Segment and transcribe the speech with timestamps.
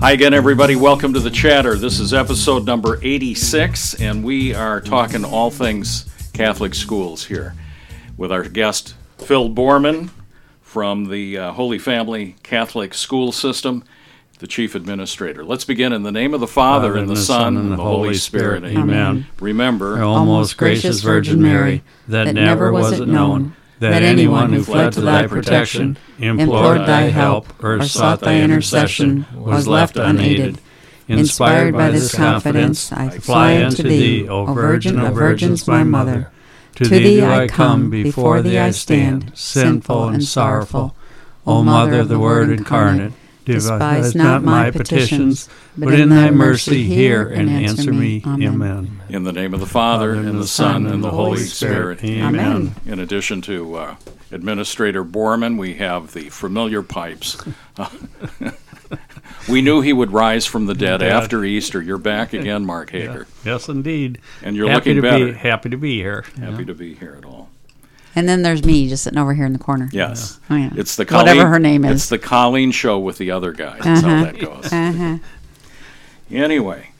[0.00, 0.76] Hi again, everybody.
[0.76, 1.76] Welcome to the chatter.
[1.76, 7.54] This is episode number 86, and we are talking all things Catholic schools here
[8.16, 10.08] with our guest, Phil Bormann
[10.62, 13.84] from the uh, Holy Family Catholic School System,
[14.38, 15.44] the chief administrator.
[15.44, 18.64] Let's begin in the name of the Father, and the Son, and the Holy Spirit.
[18.64, 19.26] Amen.
[19.38, 24.92] Remember, O most gracious Virgin Mary, that never was it known that anyone who fled
[24.92, 30.58] to thy protection, implored thy help, or sought thy intercession was left unaided.
[31.08, 36.30] Inspired by this confidence, I fly unto thee, O Virgin of Virgins, my Mother.
[36.76, 40.94] To thee I come, before thee I stand, sinful and sorrowful.
[41.46, 43.12] O Mother of the Word incarnate,
[43.54, 48.22] despise not my petitions, but in thy mercy hear and answer me.
[48.26, 49.00] Amen.
[49.08, 52.02] in the name of the Father, and the Son, and the Holy Spirit.
[52.04, 52.74] Amen.
[52.86, 53.96] In addition to uh,
[54.32, 57.36] Administrator Bormann, we have the familiar pipes.
[59.48, 61.12] we knew he would rise from the dead Dead.
[61.12, 61.80] after Easter.
[61.82, 64.18] You're back again, Mark Hager, Yes, indeed.
[64.42, 65.26] and you're happy looking to better.
[65.26, 66.24] be happy to be here.
[66.38, 67.49] Happy to be here at all.
[68.16, 69.88] And then there's me just sitting over here in the corner.
[69.92, 70.70] Yes, Oh, yeah.
[70.76, 71.92] it's the Whatever Colleen, her name is.
[72.02, 73.78] It's the Colleen show with the other guy.
[73.80, 74.24] That's how Uh-huh.
[74.24, 74.72] that goes.
[74.72, 75.18] Uh-huh.
[76.30, 76.90] Anyway,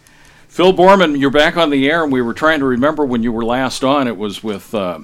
[0.49, 3.33] Phil Bormann, you're back on the air, and we were trying to remember when you
[3.33, 4.09] were last on.
[4.09, 5.01] It was with uh,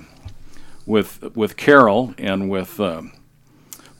[0.84, 3.12] with with Carol and with um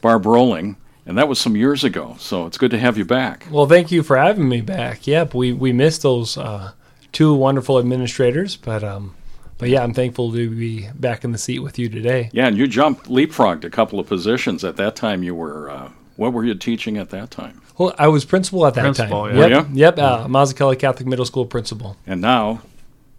[0.01, 2.17] Barb Rolling, and that was some years ago.
[2.19, 3.47] So it's good to have you back.
[3.51, 5.07] Well, thank you for having me back.
[5.07, 6.73] Yep, we we missed those uh,
[7.13, 9.15] two wonderful administrators, but um,
[9.59, 12.31] but yeah, I'm thankful to be back in the seat with you today.
[12.33, 15.23] Yeah, and you jumped leapfrogged a couple of positions at that time.
[15.23, 17.61] You were uh, what were you teaching at that time?
[17.79, 19.37] Well, I was principal at that Principal, time.
[19.37, 19.47] yeah.
[19.49, 19.99] Yep, Were yep.
[19.99, 21.97] Uh, Mazzuchelli Catholic Middle School principal.
[22.07, 22.63] And now,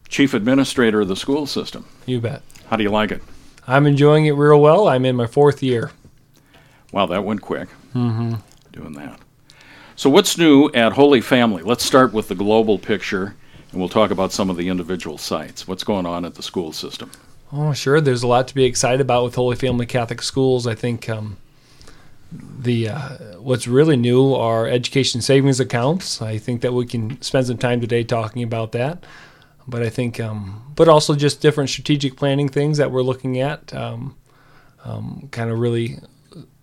[0.10, 1.86] chief administrator of the school system.
[2.08, 2.42] You bet.
[2.68, 3.22] How do you like it?
[3.68, 4.88] I'm enjoying it real well.
[4.88, 5.92] I'm in my fourth year.
[6.92, 7.70] Wow, that went quick.
[7.94, 8.36] Mm-hmm.
[8.72, 9.20] Doing that.
[9.96, 11.62] So, what's new at Holy Family?
[11.64, 13.36] Let's start with the global picture,
[13.72, 15.68] and we'll talk about some of the individual sites.
[15.68, 17.12] What's going on at the school system?
[17.52, 18.02] Oh, sure.
[18.02, 20.68] There's a lot to be excited about with Holy Family Catholic Schools.
[20.68, 21.38] I think um,
[22.32, 26.22] the uh, what's really new are education savings accounts.
[26.22, 29.04] I think that we can spend some time today talking about that.
[29.68, 33.74] But I think, um, but also just different strategic planning things that we're looking at.
[33.74, 34.16] Um,
[34.86, 36.00] um, kind of really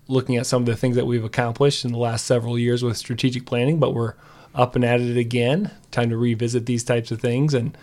[0.08, 2.96] looking at some of the things that we've accomplished in the last several years with
[2.96, 3.78] strategic planning.
[3.78, 4.14] But we're
[4.54, 5.70] up and at it again.
[5.90, 7.76] Time to revisit these types of things and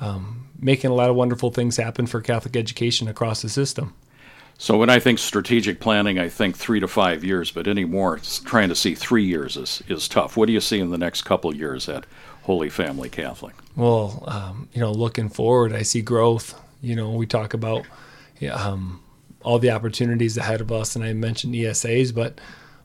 [0.00, 3.94] um, making a lot of wonderful things happen for Catholic education across the system.
[4.56, 8.68] So, when I think strategic planning, I think three to five years, but anymore, trying
[8.68, 10.36] to see three years is, is tough.
[10.36, 12.06] What do you see in the next couple of years at
[12.42, 13.54] Holy Family Catholic?
[13.74, 16.60] Well, um, you know, looking forward, I see growth.
[16.80, 17.84] You know, we talk about
[18.52, 19.02] um,
[19.42, 22.40] all the opportunities ahead of us, and I mentioned ESAs, but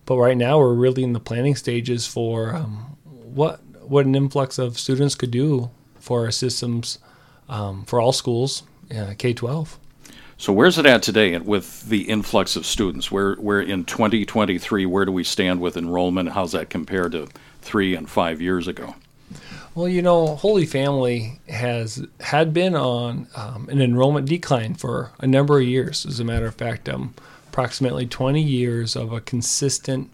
[0.05, 2.97] but right now we're really in the planning stages for um,
[3.29, 6.99] what what an influx of students could do for our systems
[7.47, 8.63] um, for all schools,
[8.95, 9.79] uh, K twelve.
[10.37, 13.11] So, where's it at today with the influx of students?
[13.11, 16.29] Where, where in 2023, where do we stand with enrollment?
[16.29, 17.27] How's that compared to
[17.61, 18.95] three and five years ago?
[19.75, 25.27] Well, you know, Holy Family has had been on um, an enrollment decline for a
[25.27, 26.05] number of years.
[26.05, 27.13] As a matter of fact, um,
[27.49, 30.09] approximately 20 years of a consistent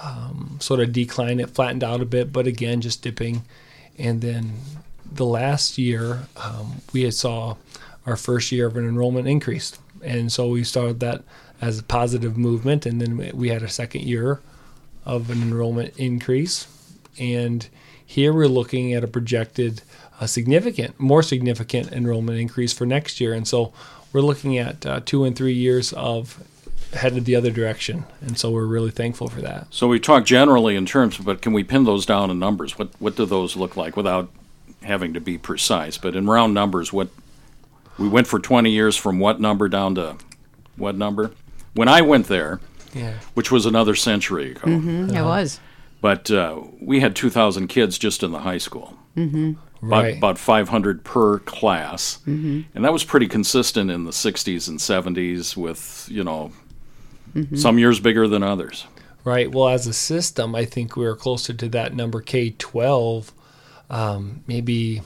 [0.00, 1.40] um, sort of decline.
[1.40, 3.42] It flattened out a bit, but again, just dipping.
[3.98, 4.52] And then
[5.10, 7.56] the last year, um, we had saw
[8.06, 11.22] our first year of an enrollment increase, and so we started that
[11.60, 12.86] as a positive movement.
[12.86, 14.40] And then we had a second year
[15.04, 16.66] of an enrollment increase,
[17.18, 17.68] and
[18.04, 19.82] here we're looking at a projected
[20.22, 23.32] a significant, more significant enrollment increase for next year.
[23.32, 23.72] And so
[24.12, 26.40] we're looking at uh, two and three years of
[26.94, 28.04] headed the other direction.
[28.20, 29.66] And so we're really thankful for that.
[29.70, 32.78] So we talk generally in terms, but can we pin those down in numbers?
[32.78, 34.30] What what do those look like without
[34.82, 35.96] having to be precise?
[35.98, 37.08] But in round numbers, what
[37.98, 40.16] we went for 20 years from what number down to
[40.76, 41.32] what number?
[41.74, 42.60] When I went there,
[42.94, 43.14] Yeah.
[43.34, 45.60] which was another century ago, Mm, It was.
[46.00, 48.96] but uh, we had 2,000 kids just in the high school.
[49.16, 50.16] About, Right.
[50.16, 55.56] about 500 per class, and that was pretty consistent in the 60s and 70s.
[55.56, 56.52] With you know,
[57.56, 58.86] some years bigger than others.
[59.24, 59.50] Right.
[59.50, 63.32] Well, as a system, I think we were closer to that number K 12,
[63.90, 65.02] um, maybe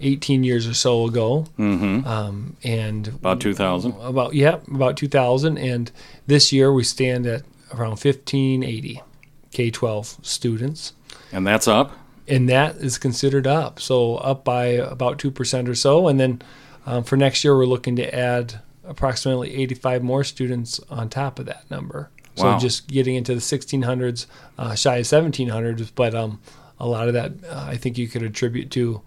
[0.00, 1.46] 18 years or so ago.
[1.58, 2.06] Mm-hmm.
[2.06, 3.92] Um, and About 2,000.
[4.00, 5.58] about, yeah, about 2000.
[5.58, 5.90] And
[6.28, 7.42] this year we stand at
[7.74, 9.02] around 1580
[9.50, 10.92] K 12 students.
[11.32, 11.92] And that's up.
[12.28, 13.80] and that is considered up.
[13.80, 16.42] So up by about two percent or so, and then
[16.86, 21.46] um, for next year we're looking to add approximately 85 more students on top of
[21.46, 22.10] that number.
[22.34, 22.58] So Wow.
[22.58, 24.26] just getting into the 1600s,
[24.58, 26.40] uh, shy of 1700s, but um,
[26.78, 29.02] a lot of that uh, I think you could attribute to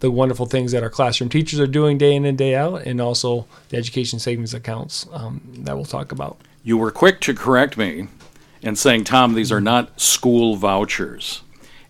[0.00, 3.00] the wonderful things that our classroom teachers are doing day in and day out, and
[3.00, 6.38] also the education savings accounts um, that we'll talk about.
[6.64, 8.08] You were quick to correct me
[8.60, 11.42] in saying, Tom, these are not school vouchers.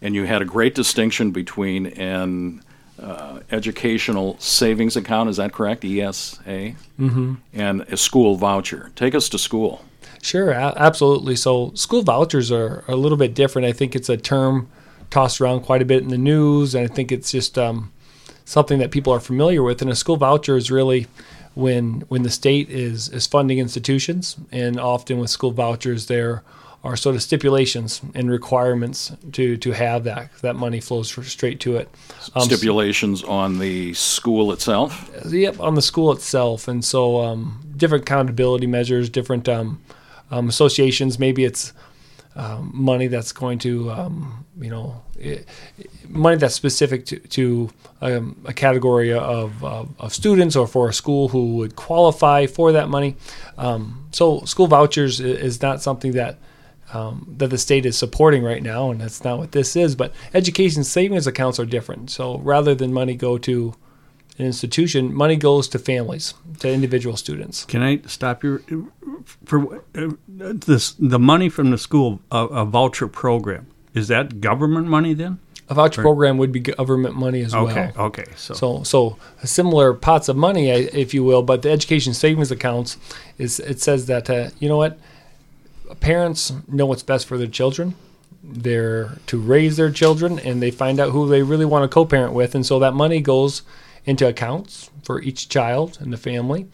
[0.02, 2.62] And you had a great distinction between an
[3.00, 5.84] uh, educational savings account, is that correct?
[5.84, 6.40] ESA?
[6.98, 7.34] Mm-hmm.
[7.52, 8.90] And a school voucher.
[8.96, 9.84] Take us to school.
[10.22, 11.37] Sure, a- absolutely.
[11.37, 13.66] So school vouchers are, are a little bit different.
[13.66, 14.69] I think it's a term
[15.10, 17.93] tossed around quite a bit in the news, and I think it's just um,
[18.44, 19.82] something that people are familiar with.
[19.82, 21.06] And a school voucher is really
[21.54, 26.42] when when the state is is funding institutions, and often with school vouchers there
[26.86, 31.76] are sort of stipulations and requirements to to have that that money flows straight to
[31.76, 31.88] it.
[32.34, 35.10] Um, Stipulations on the school itself.
[35.28, 39.80] Yep, on the school itself, and so um, different accountability measures, different um,
[40.30, 41.18] um, associations.
[41.18, 41.72] Maybe it's
[42.36, 45.42] um, money that's going to, um, you know, i
[46.08, 47.70] money that's specific to, to
[48.02, 52.72] um, a category of, of, of students or for a school who would qualify for
[52.72, 53.16] that money.
[53.56, 56.38] Um, so school vouchers is not something that
[56.92, 59.96] um, that the state is supporting right now, and that's not what this is.
[59.96, 62.10] But education savings accounts are different.
[62.10, 63.74] So rather than money go to
[64.38, 67.64] an institution, money goes to families, to individual students.
[67.64, 68.92] Can I stop you
[69.44, 70.92] for uh, this?
[70.98, 75.38] The money from the school uh, a voucher program is that government money then?
[75.68, 78.06] A voucher program would be government money as Okay, well.
[78.06, 78.26] okay.
[78.36, 82.98] So, So, so similar pots of money, if you will, but the education savings accounts
[83.38, 84.96] is it says that uh, you know what,
[86.00, 87.94] parents know what's best for their children.
[88.42, 92.32] They're to raise their children, and they find out who they really want to co-parent
[92.32, 93.62] with, and so that money goes
[94.04, 96.68] into accounts for each child in the family,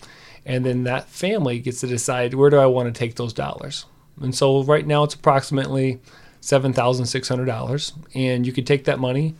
[0.44, 3.86] and then that family gets to decide where do I want to take those dollars.
[4.20, 5.98] And so right now it's approximately
[6.40, 9.34] seven thousand six hundred dollars, and you could take that money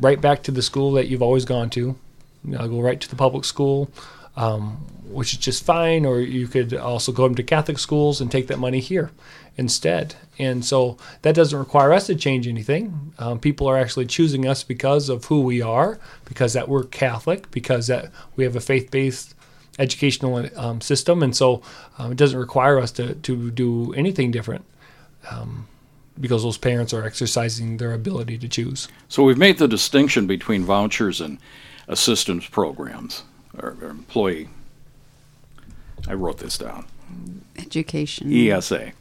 [0.00, 1.80] right back to the school that you've always gone to.
[1.80, 1.96] You
[2.44, 3.90] know, go right to the public school,
[4.36, 4.76] um,
[5.08, 6.06] which is just fine.
[6.06, 9.10] Or you could also go into Catholic schools and take that money here
[9.56, 10.14] instead.
[10.38, 13.12] And so that doesn't require us to change anything.
[13.18, 17.50] Um, people are actually choosing us because of who we are, because that we're Catholic,
[17.50, 19.34] because that we have a faith-based
[19.78, 21.62] educational um, system, and so
[21.98, 24.64] um, it doesn't require us to to do anything different.
[25.30, 25.66] Um,
[26.18, 28.88] because those parents are exercising their ability to choose.
[29.08, 31.38] So we've made the distinction between vouchers and
[31.88, 33.22] assistance programs
[33.62, 34.48] or, or employee.
[36.08, 36.86] I wrote this down.
[37.58, 38.32] Education.
[38.32, 38.92] ESA.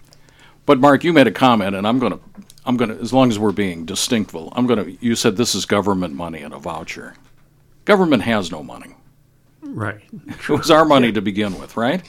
[0.66, 2.20] But Mark, you made a comment, and I'm going to,
[2.66, 4.98] I'm going to, as long as we're being distinctful, I'm going to.
[5.06, 7.16] You said this is government money and a voucher.
[7.86, 8.96] Government has no money.
[9.62, 10.02] right.
[10.28, 12.02] It was our money to begin with, right?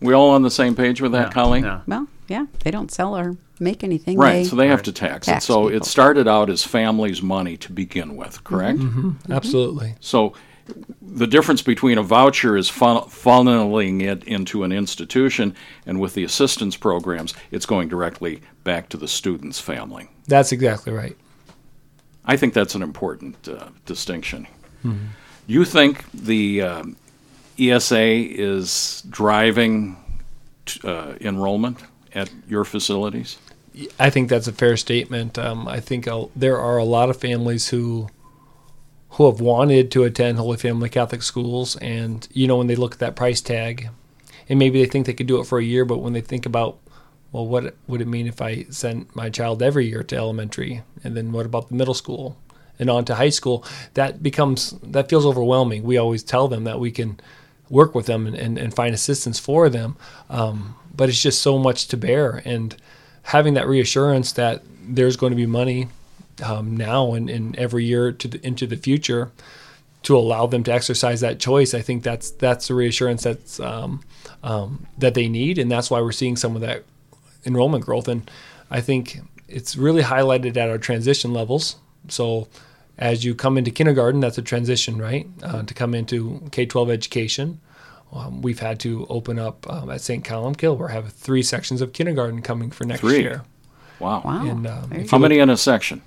[0.00, 1.64] We all on the same page with that, Yeah, Colleen?
[1.64, 1.80] yeah.
[1.88, 4.16] Well, yeah, they don't sell or make anything.
[4.16, 5.32] Right, They, so they have to tax it.
[5.32, 8.78] Tax So it started out as families' money to begin with, correct?
[8.78, 8.98] Mm-hmm.
[8.98, 9.08] Mm-hmm.
[9.08, 9.32] Mm-hmm.
[9.32, 9.94] Absolutely.
[9.98, 10.34] So
[11.00, 15.54] the difference between a voucher is fun- funneling it into an institution,
[15.86, 20.08] and with the assistance programs, it's going directly back to the student's family.
[20.26, 21.16] That's exactly right.
[22.24, 24.46] I think that's an important uh, distinction.
[25.46, 26.96] You think the um,
[27.58, 29.96] ESA is driving
[30.66, 31.78] t- uh, enrollment
[32.14, 33.38] at your facilities?
[33.98, 35.38] I think that's a fair statement.
[35.38, 38.08] Um, I think uh, there are a lot of families who
[39.18, 42.92] who have wanted to attend Holy Family Catholic schools, and you know when they look
[42.92, 43.90] at that price tag,
[44.48, 46.46] and maybe they think they could do it for a year, but when they think
[46.46, 46.78] about
[47.32, 51.16] well, what would it mean if I sent my child every year to elementary, and
[51.16, 52.38] then what about the middle school
[52.78, 53.64] and on to high school?
[53.94, 55.82] That becomes that feels overwhelming.
[55.82, 57.18] We always tell them that we can
[57.68, 59.96] work with them and, and, and find assistance for them,
[60.30, 62.76] um, but it's just so much to bear, and
[63.22, 65.88] having that reassurance that there's going to be money
[66.42, 69.30] um, now and, and every year to the, into the future
[70.04, 71.74] to allow them to exercise that choice.
[71.74, 74.00] I think that's that's the reassurance that's um,
[74.42, 76.84] um, that they need, and that's why we're seeing some of that
[77.44, 78.08] enrollment growth.
[78.08, 78.30] And
[78.70, 79.18] I think
[79.48, 81.76] it's really highlighted at our transition levels.
[82.08, 82.48] So
[82.98, 85.26] as you come into kindergarten, that's a transition, right?
[85.42, 87.60] Uh, to come into K twelve education.
[88.10, 90.24] Um, we've had to open up um, at St.
[90.24, 90.78] Columbkille.
[90.78, 93.20] We have three sections of kindergarten coming for next Three.
[93.20, 93.42] year.
[94.00, 94.22] Wow.
[94.24, 94.46] Wow.
[94.46, 96.00] And, um, How you look- many in a section?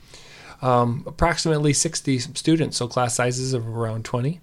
[0.61, 4.39] Approximately 60 students, so class sizes of around 20.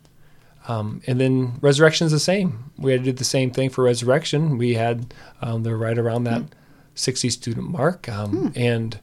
[0.66, 2.70] Um, and then resurrection's the same.
[2.76, 4.58] We had to do the same thing for resurrection.
[4.58, 6.42] We had um, they're right around that
[6.94, 8.98] 60 student mark, um, and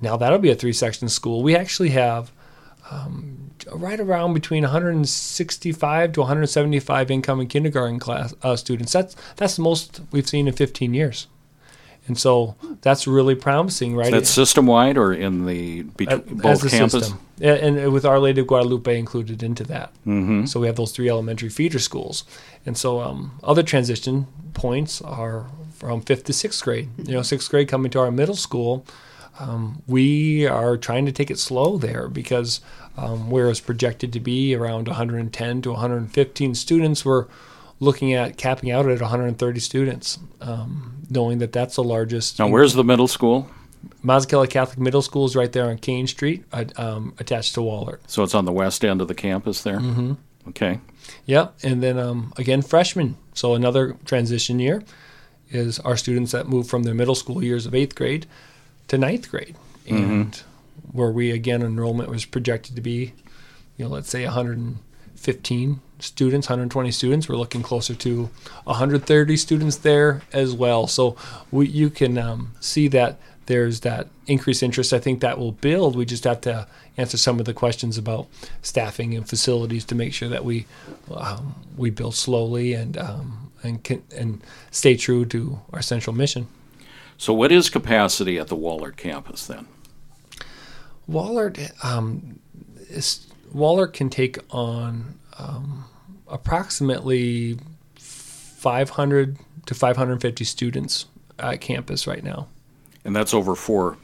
[0.00, 1.42] now that'll be a three section school.
[1.42, 2.30] We actually have
[2.90, 8.92] um, right around between 165 to 175 incoming kindergarten class uh, students.
[8.92, 11.26] That's that's the most we've seen in 15 years.
[12.08, 14.10] And so that's really promising, right?
[14.10, 16.92] That's system wide or in the between both as a campus?
[17.04, 17.20] system.
[17.40, 19.92] And with Our Lady of Guadalupe included into that.
[20.06, 20.46] Mm-hmm.
[20.46, 22.24] So we have those three elementary feeder schools,
[22.66, 26.88] and so um, other transition points are from fifth to sixth grade.
[26.96, 28.84] You know, sixth grade coming to our middle school.
[29.38, 32.60] Um, we are trying to take it slow there because
[32.96, 37.26] um, whereas projected to be around 110 to 115 students, we're
[37.80, 42.38] looking at capping out at 130 students, um, knowing that that's the largest.
[42.38, 43.50] Now, where's the middle school?
[44.04, 47.98] Mazzuchelli Catholic Middle School is right there on Kane Street, uh, um, attached to Wahlert.
[48.06, 49.78] So it's on the west end of the campus there?
[49.78, 50.14] Mm-hmm.
[50.48, 50.80] Okay.
[51.26, 51.54] Yep.
[51.62, 53.16] And then um, again, freshmen.
[53.34, 54.82] So another transition year
[55.50, 58.26] is our students that move from their middle school years of eighth grade
[58.88, 59.56] to ninth grade.
[59.86, 60.42] And
[60.92, 63.14] where we, again, enrollment was projected to be,
[63.76, 64.26] you know, let's say
[65.18, 67.28] 115 students, 120 students.
[67.28, 68.30] We're looking closer to
[68.64, 70.86] 130 students there as well.
[70.86, 71.16] So
[71.50, 74.92] we, you can um, see that there's that increased interest.
[74.92, 75.96] I think that will build.
[75.96, 78.28] We just have to answer some of the questions about
[78.62, 80.66] staffing and facilities to make sure that we
[81.14, 86.46] um, we build slowly and um, and can, and stay true to our central mission.
[87.16, 89.66] So, what is capacity at the Wahlert campus then?
[91.10, 92.38] Wahlert um,
[92.90, 95.84] is, Wahlert can take on um,
[96.26, 97.58] approximately
[97.96, 101.06] 500 to 550 students
[101.38, 102.48] at campus right now,
[103.04, 103.96] And that's over four,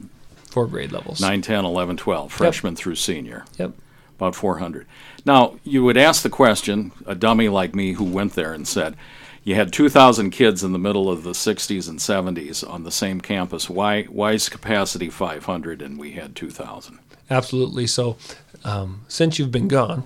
[0.47, 1.19] four grade levels.
[1.19, 3.45] 9, 10, 11, 12, freshman through senior.
[3.57, 3.73] Yep.
[4.15, 4.87] About 400.
[5.25, 8.95] Now, you would ask the question, a dummy like me who went there and said,
[9.43, 13.19] you had 2,000 kids in the middle of the 60s and 70s on the same
[13.19, 13.69] campus.
[13.69, 16.99] Why, why is capacity 500 and we had 2,000?
[17.29, 17.87] Absolutely.
[17.87, 18.17] So,
[18.65, 20.05] um, since you've been gone,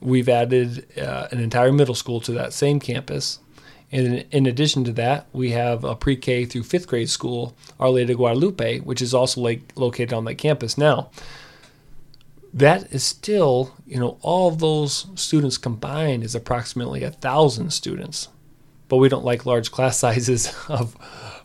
[0.00, 3.38] we've added uh, an entire middle school to that same campus.
[3.92, 7.90] And in, addition to that, we have a pre K through fifth grade school, Our
[7.90, 10.76] Lady Guadalupe, which is also like, located on that campus.
[10.76, 11.10] Now,
[12.52, 18.28] that is still, you know, all those students combined is approximately a thousand students.
[18.88, 20.96] But we don't like large class sizes of,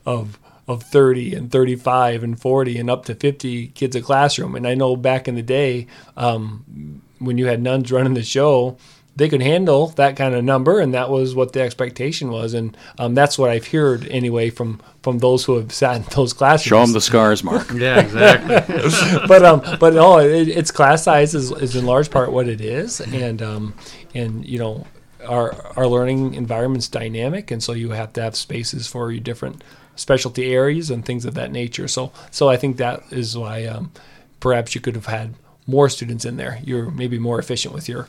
[0.05, 4.55] of, of 30 and 35 and 40 and up to 50 kids a classroom.
[4.55, 8.77] And I know back in the day, um, when you had nuns running the show,
[9.15, 12.53] they could handle that kind of number, and that was what the expectation was.
[12.53, 16.33] And um, that's what I've heard anyway from from those who have sat in those
[16.33, 16.67] classrooms.
[16.67, 17.71] Show them the scars, Mark.
[17.75, 19.19] Yeah, exactly.
[19.27, 22.59] but um, but no, it, its class size is, is in large part what it
[22.59, 23.73] is, and um,
[24.13, 24.85] and you know,
[25.25, 29.63] our our learning environment's dynamic, and so you have to have spaces for your different
[29.95, 31.87] specialty areas and things of that nature.
[31.87, 33.91] So so I think that is why um,
[34.39, 35.33] perhaps you could have had
[35.67, 36.59] more students in there.
[36.63, 38.07] You're maybe more efficient with your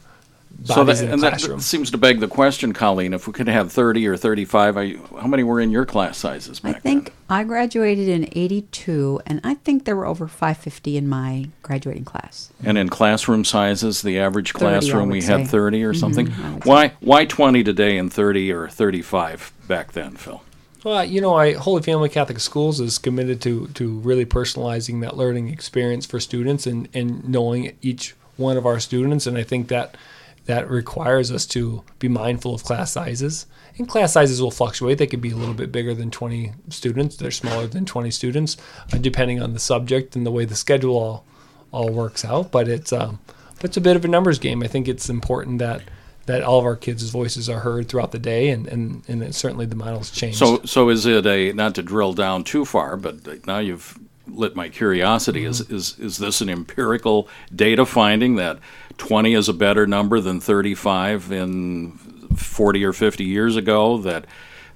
[0.65, 1.61] So that, and that classroom.
[1.61, 3.13] seems to beg the question, Colleen.
[3.15, 6.61] If we could have 30 or 35, I, how many were in your class sizes
[6.65, 7.15] I think then?
[7.29, 12.53] I graduated in 82, and I think there were over 550 in my graduating class.
[12.63, 16.33] And in classroom sizes, the average classroom, would we had 30 or something.
[16.33, 16.71] I would say.
[16.71, 20.43] Why, why 20 today and 30 or 35 back then, Phil?
[20.87, 25.17] Well, you know, I Holy Family Catholic Schools is committed to to really personalizing that
[25.17, 29.67] learning experience for students and and knowing each one of our students, and I think
[29.67, 29.97] that
[30.45, 33.47] that requires us to be mindful of class sizes.
[33.79, 37.17] And class sizes will fluctuate; they could be a little bit bigger than 20 students.
[37.17, 38.57] They're smaller than 20 students,
[38.93, 41.25] uh, depending on the subject and the way the schedule all
[41.73, 42.53] all works out.
[42.53, 43.19] But it's um,
[43.57, 44.63] but it's a bit of a numbers game.
[44.63, 45.83] I think it's important that.
[46.27, 49.35] That all of our kids' voices are heard throughout the day, and, and, and it,
[49.35, 50.39] certainly the model's changed.
[50.39, 54.57] So, so is it a not to drill down too far, but now you've lit
[54.57, 55.45] my curiosity.
[55.45, 58.59] Is is is this an empirical data finding that
[58.99, 61.93] 20 is a better number than 35 in
[62.37, 63.99] 40 or 50 years ago?
[63.99, 64.27] That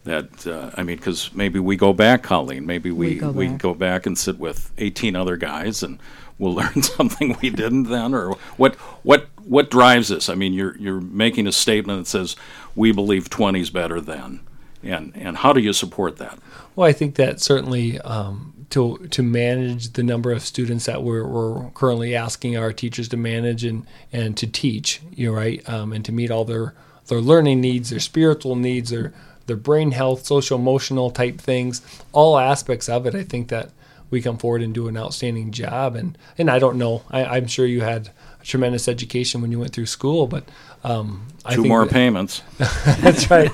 [0.04, 2.64] that uh, I mean, because maybe we go back, Colleen.
[2.64, 3.58] Maybe we We go we back.
[3.58, 5.98] go back and sit with 18 other guys and.
[6.38, 8.74] We'll learn something we didn't then, or what?
[9.04, 9.28] What?
[9.50, 10.28] What drives this?
[10.28, 12.36] I mean, you're you're making a statement that says
[12.76, 14.38] we believe 20 is better than,
[14.80, 16.38] and and how do you support that?
[16.76, 21.26] Well, I think that certainly um, to to manage the number of students that we're,
[21.26, 25.92] we're currently asking our teachers to manage and and to teach, you know, right, um,
[25.92, 26.72] and to meet all their
[27.08, 29.12] their learning needs, their spiritual needs, their
[29.46, 33.16] their brain health, social emotional type things, all aspects of it.
[33.16, 33.70] I think that
[34.10, 35.96] we come forward and do an outstanding job.
[35.96, 38.10] And and I don't know, I, I'm sure you had
[38.42, 40.44] tremendous education when you went through school, but
[40.84, 42.42] um, I Two more that- payments.
[42.58, 43.50] that's right.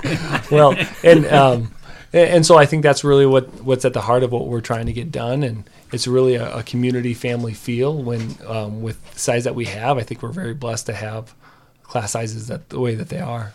[0.51, 1.75] Well, and um,
[2.13, 4.61] and and so I think that's really what what's at the heart of what we're
[4.61, 8.01] trying to get done, and it's really a, a community family feel.
[8.03, 11.35] When um, with the size that we have, I think we're very blessed to have
[11.83, 13.53] class sizes that the way that they are.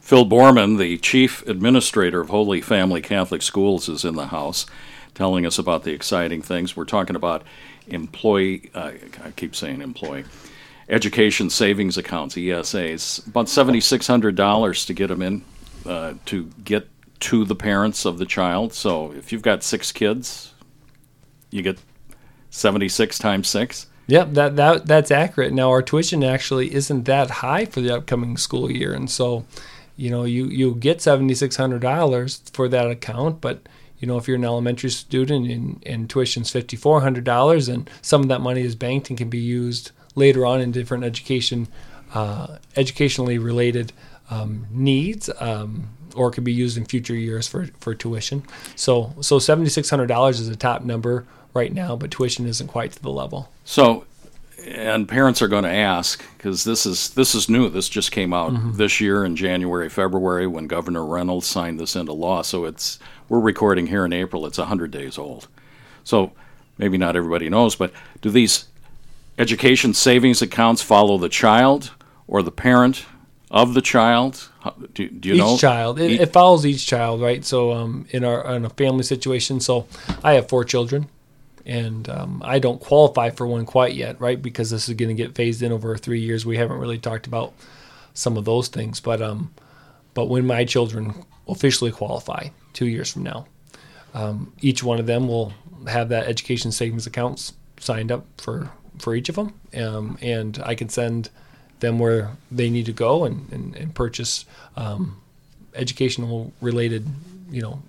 [0.00, 4.66] Phil Bormann, the chief administrator of Holy Family Catholic Schools, is in the house.
[5.14, 6.76] telling us about the exciting things.
[6.76, 7.42] We're talking about
[7.86, 8.92] employee, uh,
[9.24, 10.24] I keep saying employee,
[10.92, 15.44] education savings accounts, ESAs, about $7,600 to get them in
[15.86, 16.88] uh, to get
[17.20, 18.74] to the parents of the child.
[18.74, 20.52] So if you've got six kids,
[21.50, 21.78] you get
[22.50, 23.86] 76 times six.
[24.08, 25.52] Yep, that, that that's accurate.
[25.52, 29.46] Now our tuition actually isn't that high for the upcoming school year, and so,
[29.96, 33.60] you know, you you get seventy six hundred dollars for that account, but
[34.00, 37.88] you know, if you're an elementary student and, and tuition's fifty four hundred dollars, and
[38.02, 41.68] some of that money is banked and can be used later on in different education,
[42.14, 43.92] uh, educationally related
[44.30, 48.42] um, needs, um, or could be used in future years for, for tuition.
[48.76, 52.68] So so seventy six hundred dollars is a top number right now, but tuition isn't
[52.68, 53.50] quite to the level.
[53.64, 54.06] So,
[54.66, 57.68] and parents are going to ask because this is this is new.
[57.68, 58.76] This just came out mm-hmm.
[58.76, 62.42] this year in January, February when Governor Reynolds signed this into law.
[62.42, 64.46] So it's we're recording here in April.
[64.46, 65.48] It's hundred days old.
[66.04, 66.32] So
[66.78, 68.66] maybe not everybody knows, but do these
[69.42, 71.90] education savings accounts follow the child
[72.28, 73.04] or the parent
[73.50, 74.48] of the child?
[74.94, 75.56] Do, do you each know?
[75.58, 76.00] child.
[76.00, 77.44] It, it, follows each child, right?
[77.44, 79.88] So, um, in our in a family situation, so
[80.22, 81.08] I have four children,
[81.66, 84.40] and um, I don't qualify for one quite yet, right?
[84.40, 86.46] Because this is going to get phased in over three years.
[86.46, 87.52] We haven't really talked about
[88.14, 89.52] some of those things, but um,
[90.14, 93.46] but when my children officially qualify two years from now,
[94.14, 95.52] um, each one of them will
[95.88, 98.70] have that education savings accounts signed up for
[99.02, 101.28] for each of them, um, and I can send
[101.80, 104.44] them where they need to go and and, and purchase
[104.76, 105.20] um,
[105.74, 107.06] educational related,
[107.50, 107.82] you know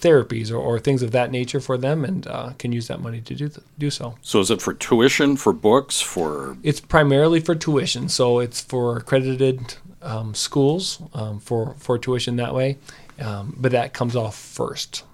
[0.00, 3.20] therapies or, or things of that nature for them and uh, can use that money
[3.20, 4.16] to do th- do so.
[4.22, 6.56] So is it for tuition, for books, for?
[6.62, 8.08] It's primarily for tuition.
[8.08, 12.78] So it's for accredited um, schools um, for for tuition that way,
[13.20, 15.04] um, but that comes off first.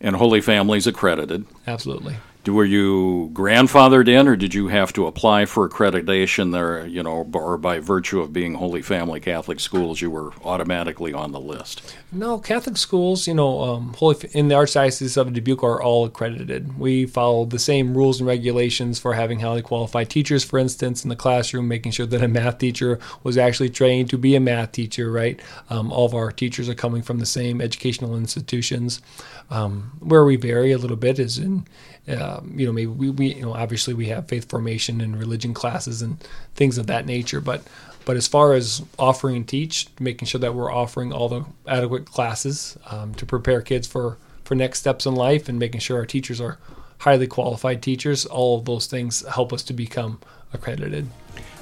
[0.00, 1.46] And Holy Family's accredited.
[1.66, 2.16] Absolutely
[2.48, 6.86] were you grandfathered in, or did you have to apply for accreditation there?
[6.86, 11.32] You know, or by virtue of being Holy Family Catholic schools, you were automatically on
[11.32, 11.96] the list.
[12.12, 16.78] No, Catholic schools, you know, um, Holy in the Archdiocese of Dubuque are all accredited.
[16.78, 21.08] We follow the same rules and regulations for having highly qualified teachers, for instance, in
[21.10, 24.72] the classroom, making sure that a math teacher was actually trained to be a math
[24.72, 25.10] teacher.
[25.10, 29.00] Right, um, all of our teachers are coming from the same educational institutions.
[29.48, 31.66] Um, where we vary a little bit is in
[32.08, 35.54] um, you know, maybe we, we, you know, obviously we have faith formation and religion
[35.54, 36.18] classes and
[36.54, 37.40] things of that nature.
[37.40, 37.62] But,
[38.04, 42.06] but as far as offering and teach, making sure that we're offering all the adequate
[42.06, 46.06] classes um, to prepare kids for for next steps in life, and making sure our
[46.06, 46.56] teachers are
[46.98, 50.20] highly qualified teachers, all of those things help us to become
[50.52, 51.08] accredited.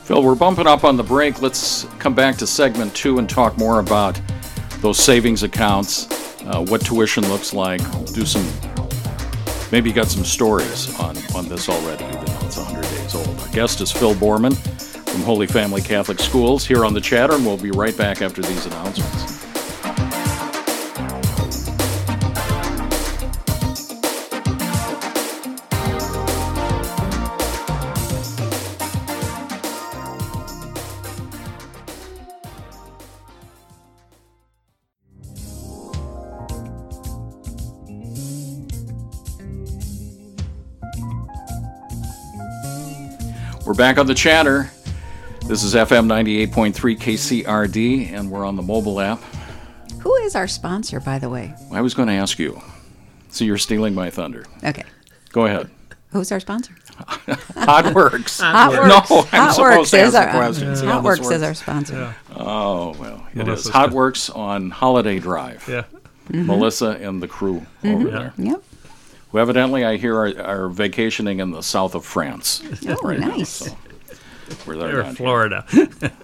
[0.03, 1.41] Phil, we're bumping up on the break.
[1.41, 4.21] Let's come back to segment two and talk more about
[4.83, 6.07] those savings accounts,
[6.43, 7.81] uh, what tuition looks like,
[8.13, 8.47] do some
[9.75, 13.41] Maybe you got some stories on, on this already, even though it's 100 days old.
[13.41, 17.45] Our guest is Phil Bormann from Holy Family Catholic Schools here on the chatter, and
[17.45, 19.44] we'll be right back after these announcements.
[43.75, 44.71] We're back on the chatter.
[45.47, 49.21] This is FM 98.3 KCRD, and we're on the mobile app.
[50.03, 51.53] Who is our sponsor, by the way?
[51.73, 52.63] I was going to ask you.
[53.31, 54.47] So you're stealing my thunder.
[54.63, 54.85] Okay.
[55.33, 55.71] Go ahead.
[56.11, 56.77] Who's our sponsor?
[57.57, 58.39] Hot Works.
[58.39, 60.81] No, I'm Hot supposed Works to is ask our, questions.
[60.81, 61.95] Hot Works is our sponsor.
[61.95, 62.13] Yeah.
[62.37, 63.73] Oh, well, it Melissa's is.
[63.73, 63.97] Hot good.
[63.97, 65.67] Works on Holiday Drive.
[65.69, 65.83] Yeah.
[66.29, 66.47] Mm-hmm.
[66.47, 68.35] Melissa and the crew over there.
[68.39, 68.63] Yep.
[69.35, 72.63] Who evidently, I hear, are, are vacationing in the south of France.
[72.87, 73.49] Oh, right now, nice.
[73.49, 73.77] so
[74.65, 75.13] we're there Or.
[75.13, 75.67] Florida.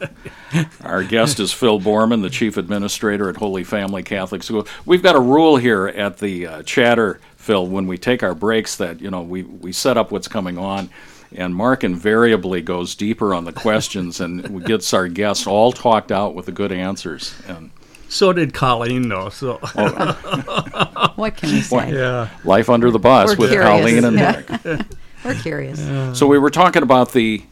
[0.84, 4.68] Our guest is Phil Bormann, the chief administrator at Holy Family Catholic School.
[4.86, 8.76] We've got a rule here at the uh, chatter, Phil, when we take our breaks
[8.76, 10.88] that, you know, we, we set up what's coming on,
[11.34, 16.36] and Mark invariably goes deeper on the questions and gets our guests all talked out
[16.36, 17.34] with the good answers.
[17.48, 17.72] And
[18.10, 19.28] so did Colleen, though.
[19.30, 19.54] So
[21.16, 21.92] What can we say?
[21.94, 23.68] yeah, life under the bus We're with curious.
[23.70, 24.42] Colleen and Yeah.
[24.64, 24.86] Mark.
[25.24, 26.18] We're curious.
[26.18, 27.42] So we were talking about the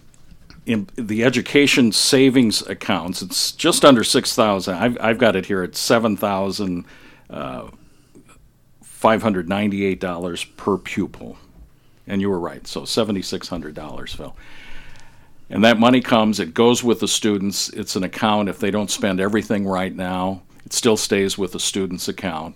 [0.67, 3.21] in, the education savings accounts.
[3.23, 4.75] It's just under six thousand.
[4.77, 6.85] I've I've got it here at seven thousand
[7.31, 7.69] uh,
[8.83, 11.37] five hundred ninety eight dollars per pupil,
[12.07, 12.67] and you were right.
[12.67, 14.35] So seventy six hundred dollars, Phil.
[15.51, 16.41] And that money comes.
[16.41, 17.71] It goes with the students.
[17.71, 18.49] It's an account.
[18.51, 22.55] If they don't spend everything right now, it still stays with the student's account.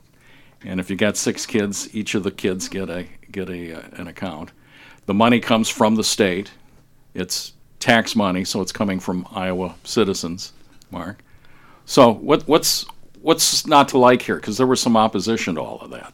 [0.62, 3.82] and if you got six kids, each of the kids get a get a uh,
[3.92, 4.52] an account.
[5.06, 6.50] The money comes from the state.
[7.14, 10.52] It's tax money, so it's coming from Iowa citizens.
[10.90, 11.24] Mark,
[11.86, 12.84] so what what's
[13.22, 14.36] what's not to like here?
[14.36, 16.12] Because there was some opposition to all of that.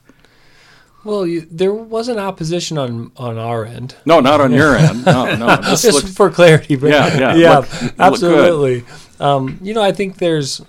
[1.03, 3.97] Well, you, there wasn't opposition on on our end.
[4.07, 5.05] No, not on your end.
[5.05, 5.57] No, no.
[5.63, 8.85] Just looks, for clarity, but yeah, yeah, yeah, look, absolutely.
[9.19, 10.63] Um, you know, I think there's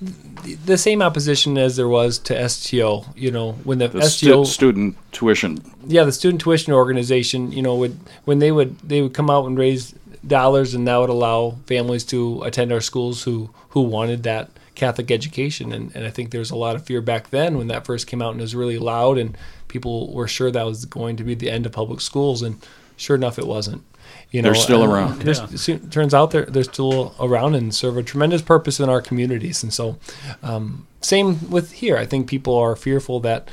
[0.00, 3.04] the same opposition as there was to STO.
[3.16, 5.62] You know, when the, the STO stu- student tuition.
[5.86, 7.52] Yeah, the student tuition organization.
[7.52, 9.94] You know, would when they would they would come out and raise
[10.26, 15.10] dollars, and that would allow families to attend our schools who who wanted that Catholic
[15.10, 15.72] education.
[15.72, 18.06] And, and I think there was a lot of fear back then when that first
[18.06, 21.24] came out and it was really loud, and people were sure that was going to
[21.24, 22.42] be the end of public schools.
[22.42, 22.64] And
[22.96, 23.82] sure enough, it wasn't.
[24.30, 25.24] You know, they're still around.
[25.24, 25.78] Yeah.
[25.90, 29.62] Turns out they're they're still around and serve a tremendous purpose in our communities.
[29.62, 29.98] And so,
[30.42, 31.96] um, same with here.
[31.96, 33.48] I think people are fearful that,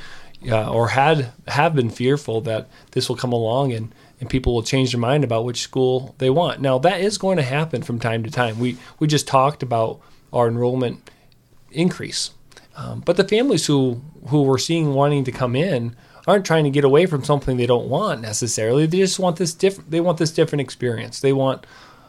[0.50, 4.62] uh, or had have been fearful that this will come along and and people will
[4.62, 6.60] change their mind about which school they want.
[6.60, 8.58] Now that is going to happen from time to time.
[8.58, 11.10] We we just talked about our enrollment
[11.70, 12.32] increase,
[12.76, 16.70] um, but the families who who we're seeing wanting to come in aren't trying to
[16.70, 18.86] get away from something they don't want necessarily.
[18.86, 19.90] They just want this different.
[19.90, 21.20] They want this different experience.
[21.20, 21.66] They want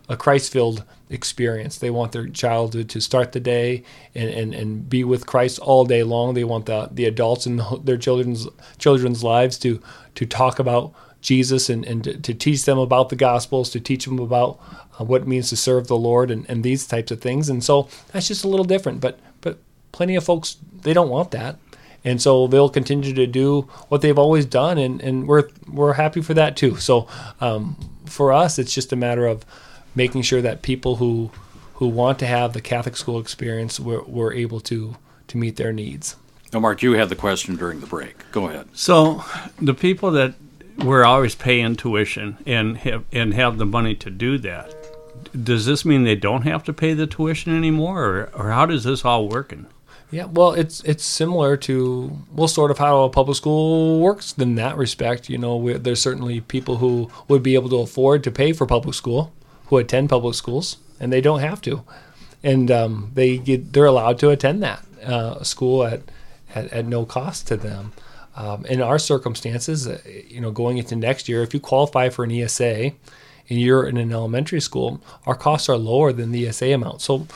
[0.10, 1.78] a Christ-filled experience.
[1.78, 3.84] They want their child to, start the day
[4.16, 6.34] and, and, and be with Christ all day long.
[6.34, 9.82] They want the the adults in the, their children's children's lives to
[10.16, 14.06] to talk about Jesus and, and to, to, teach them about the Gospels, to teach
[14.06, 14.60] them about
[15.00, 17.50] uh, what it means to serve the Lord and, and these types of things.
[17.50, 19.02] And so that's just a little different.
[19.02, 19.60] But but
[19.92, 21.58] plenty of folks they don't want that
[22.08, 26.22] and so they'll continue to do what they've always done, and, and we're we're happy
[26.22, 26.78] for that too.
[26.78, 27.06] So
[27.42, 29.46] um, for us, it's just a matter of
[29.94, 31.32] making sure that people who
[31.76, 34.96] who want to have the Catholic school experience, we're, we're able to
[35.28, 36.16] to meet their needs.
[36.54, 38.32] Now, Mark, you had the question during the break.
[38.32, 38.70] Go ahead.
[38.72, 39.26] So
[39.62, 40.36] the people that
[40.78, 44.74] were always paying tuition and have and have the money to do that.
[45.44, 48.86] Does this mean they don't have to pay the tuition anymore, or, or how does
[48.86, 49.66] this all working?
[50.10, 54.56] Yeah, well, it's it's similar to well, sort of how a public school works in
[54.56, 55.30] that respect.
[55.30, 58.96] You know, there's certainly people who would be able to afford to pay for public
[58.96, 59.34] school,
[59.66, 61.84] who attend public schools, and they don't have to,
[62.42, 66.04] and um, they get they're allowed to attend that uh, school at,
[66.56, 67.92] at, at no cost to them.
[68.36, 72.24] Um, in our circumstances, uh, you know, going into next year, if you qualify for
[72.24, 72.92] an ESA
[73.50, 77.02] and you're in an elementary school, our costs are lower than the ESA amount.
[77.02, 77.28] So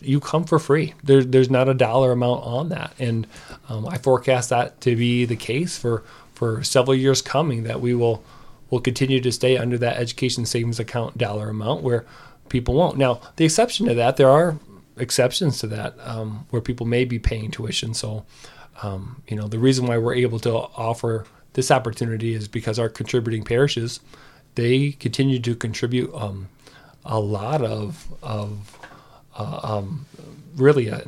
[0.00, 0.94] you come for free.
[1.02, 3.26] There, there's not a dollar amount on that, and
[3.68, 7.64] um, I forecast that to be the case for for several years coming.
[7.64, 8.22] That we will
[8.70, 12.06] will continue to stay under that education savings account dollar amount where
[12.48, 12.96] people won't.
[12.96, 14.58] Now, the exception to that, there are
[14.96, 17.94] exceptions to that um, where people may be paying tuition.
[17.94, 18.24] So,
[18.82, 22.88] um, you know, the reason why we're able to offer this opportunity is because our
[22.88, 24.00] contributing parishes
[24.54, 26.48] they continue to contribute um,
[27.04, 28.78] a lot of of
[29.36, 30.06] uh, um,
[30.56, 30.98] really a,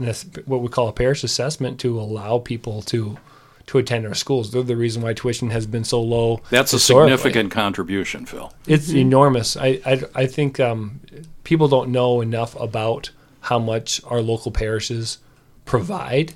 [0.45, 3.19] what we call a parish assessment to allow people to
[3.67, 4.53] to attend our schools.
[4.53, 6.41] They're the reason why tuition has been so low.
[6.51, 8.53] That's a significant contribution, Phil.
[8.67, 8.99] It's mm-hmm.
[8.99, 9.57] enormous.
[9.57, 11.01] I I, I think um,
[11.45, 13.11] people don't know enough about
[13.41, 15.19] how much our local parishes
[15.65, 16.35] provide.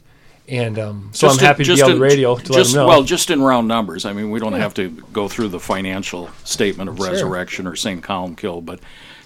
[0.48, 2.66] And um, so just I'm happy in, to be on the radio to just, let
[2.66, 2.87] them know.
[2.88, 4.05] Well, just in round numbers.
[4.05, 4.59] I mean, we don't yeah.
[4.59, 7.07] have to go through the financial statement of sure.
[7.09, 8.03] resurrection or St.
[8.03, 8.81] Columbkille, but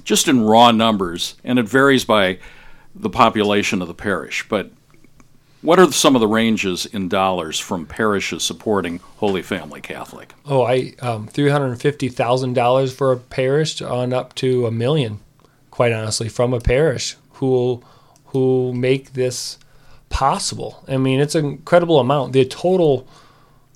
[0.04, 2.38] just in raw numbers, and it varies by
[2.94, 4.46] the population of the parish.
[4.48, 4.70] But
[5.62, 10.34] what are some of the ranges in dollars from parishes supporting Holy Family Catholic?
[10.44, 14.70] Oh, I um, three hundred fifty thousand dollars for a parish on up to a
[14.70, 15.20] million,
[15.70, 17.82] quite honestly, from a parish who
[18.26, 19.58] who make this
[20.10, 20.84] possible.
[20.86, 22.34] I mean, it's an incredible amount.
[22.34, 23.08] The total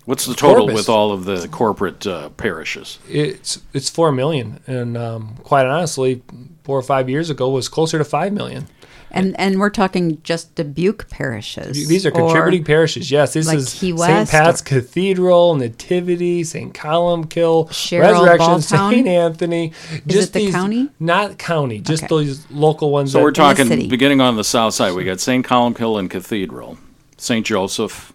[0.09, 0.75] What's the total Corpus.
[0.75, 2.99] with all of the corporate uh, parishes?
[3.11, 6.23] It's it's four million, and um, quite honestly,
[6.64, 8.68] four or five years ago was closer to five million.
[9.11, 11.87] And and we're talking just Dubuque parishes.
[11.87, 13.11] These are contributing parishes.
[13.11, 14.31] Yes, this like is St.
[14.31, 16.73] Pat's Cathedral, Nativity, St.
[16.73, 19.07] Columbkille, Cheryl, Resurrection, St.
[19.07, 19.73] Anthony.
[19.90, 20.88] Is just it the these, county?
[20.99, 22.09] Not county, just okay.
[22.09, 23.12] those local ones.
[23.12, 24.94] So we're talking beginning on the south side.
[24.94, 25.44] We got St.
[25.44, 26.79] Columbkille and Cathedral,
[27.18, 27.44] St.
[27.44, 28.14] Joseph,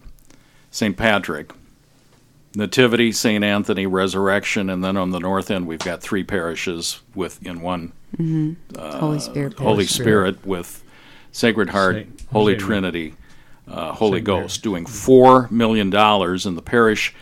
[0.72, 0.96] St.
[0.96, 1.52] Patrick,
[2.56, 3.42] Nativity, St.
[3.42, 7.92] Anthony, Resurrection, and then on the north end we've got three parishes with in one
[8.16, 8.52] mm-hmm.
[8.78, 9.58] uh, Holy Spirit.
[9.58, 10.84] Holy Spirit, Spirit with
[11.32, 13.14] Sacred Heart, Saint, Holy Saint Trinity,
[13.66, 14.72] uh, Holy Saint Ghost, Mary.
[14.72, 17.14] doing four million dollars in the parish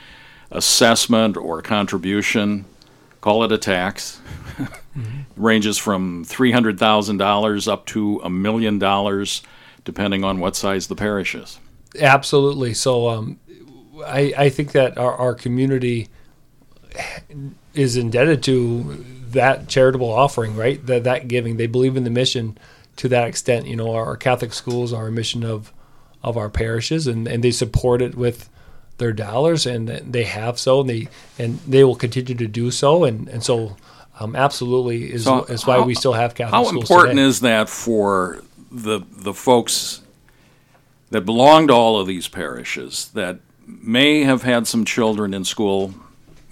[0.50, 2.66] assessment or contribution.
[3.20, 4.20] Call it a tax.
[4.58, 5.20] mm-hmm.
[5.36, 9.42] Ranges from three hundred thousand dollars up to a million dollars,
[9.84, 11.58] depending on what size the parish is.
[12.00, 12.74] Absolutely.
[12.74, 13.38] So um,
[14.04, 16.08] I, I think that our, our community
[17.74, 20.84] is indebted to that charitable offering, right?
[20.86, 21.56] That that giving.
[21.56, 22.58] They believe in the mission
[22.96, 23.66] to that extent.
[23.66, 25.72] You know, our Catholic schools are a mission of
[26.22, 28.48] of our parishes, and, and they support it with
[28.98, 33.04] their dollars, and they have so, and they and they will continue to do so,
[33.04, 33.76] and and so.
[34.20, 37.26] Um, absolutely is, So is why how- we still have Catholic How schools important today.
[37.28, 40.02] is that for the the folks
[41.10, 43.40] that belong to all of these parishes that
[43.80, 45.94] may have had some children in school,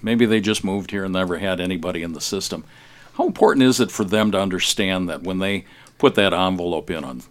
[0.03, 2.65] maybe they just moved here and never had anybody in the system.
[3.15, 5.65] How important is it for them to understand that when they
[5.99, 7.23] put that envelope in on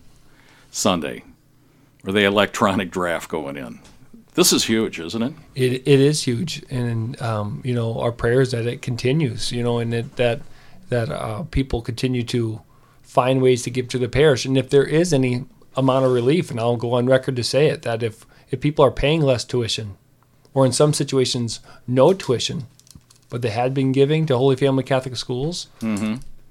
[0.71, 1.23] Sunday,
[2.06, 3.80] or the electronic draft going in?
[4.36, 5.34] This is huge, isn't it?
[5.56, 9.52] It it is huge, and um, you know our prayers that it continues.
[9.52, 10.41] You know, and it, that
[10.89, 12.62] that uh, people continue to
[13.02, 16.52] find ways to give to the parish, and if there is any amount of relief,
[16.52, 19.44] and I'll go on record to say it, that if if people are paying less
[19.44, 19.96] tuition,
[20.54, 22.66] or in some situations no tuition,
[23.30, 25.68] but they had been giving to Holy Family Catholic schools,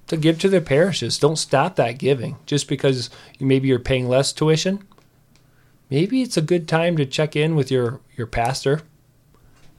[0.07, 1.19] to give to their parishes.
[1.19, 4.83] Don't stop that giving just because maybe you're paying less tuition.
[5.91, 8.83] Maybe it's a good time to check in with your your pastor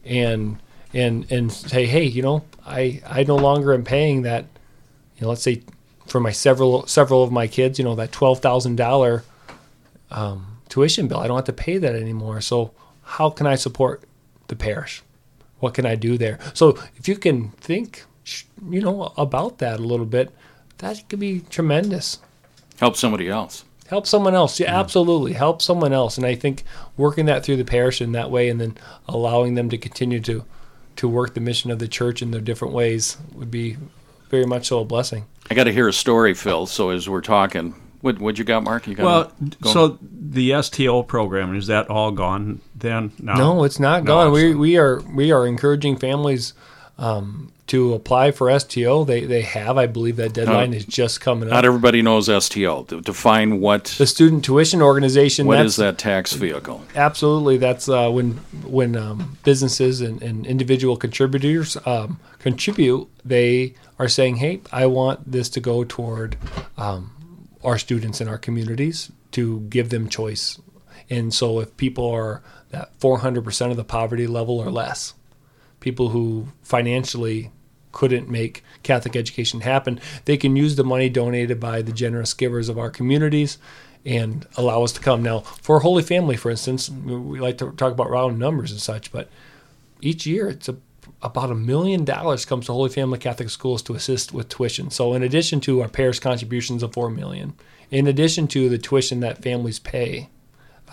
[0.04, 0.58] and
[0.94, 4.46] and and say, hey, you know, I I no longer am paying that.
[5.18, 5.64] You know, let's say
[6.08, 9.24] for my several several of my kids, you know, that twelve thousand dollar
[10.12, 11.20] um, tuition bill.
[11.20, 12.42] I don't have to pay that anymore.
[12.42, 12.72] So
[13.04, 14.04] how can I support
[14.48, 15.04] the parish?
[15.60, 16.40] What can I do there?
[16.54, 18.06] So if you can think,
[18.70, 20.32] you know, about that a little bit,
[20.78, 22.20] that could be tremendous
[22.80, 23.66] Help somebody else.
[23.90, 24.78] help someone else yeah mm-hmm.
[24.78, 26.64] absolutely help someone else and i think
[26.96, 28.78] working that through the parish in that way and then
[29.10, 30.46] allowing them to continue to
[30.96, 33.76] to work the mission of the church in their different ways would be
[34.30, 36.68] very much so a blessing I got to hear a story, Phil.
[36.68, 38.88] So as we're talking, what what you got, Mark?
[38.88, 39.32] You got Well,
[39.62, 43.12] go- so the STO program is that all gone then?
[43.20, 46.54] No, no it's not No, gone it's we we are we are encouraging families
[46.98, 51.48] um, to apply for sto they they have i believe that deadline is just coming
[51.48, 52.84] up not everybody knows STO.
[52.86, 56.84] To define what the student tuition organization what that's is that tax vehicle?
[56.96, 58.34] Absolutely, that's uh, when
[58.66, 63.08] when um, businesses and, and individual contributors um, contribute.
[63.24, 66.38] They are saying, "Hey, I want this to go toward
[66.78, 67.12] um,
[67.64, 70.60] our students in our communities to give them choice."
[71.10, 72.42] And so, if people are
[72.72, 75.14] at 400 percent of the poverty level or less,
[75.80, 77.52] people who financially
[77.92, 82.70] couldn't make Catholic education happen, they can use the money donated by the generous givers
[82.70, 83.58] of our communities
[84.06, 85.22] and allow us to come.
[85.24, 89.12] Now, for Holy Family, for instance, we like to talk about round numbers and such,
[89.12, 89.30] but
[90.02, 90.78] each year it's a,
[91.22, 94.90] about a million dollars comes to Holy Family Catholic Schools to assist with tuition.
[94.90, 97.54] So, in addition to our parish contributions of four million,
[97.92, 100.30] in addition to the tuition that families pay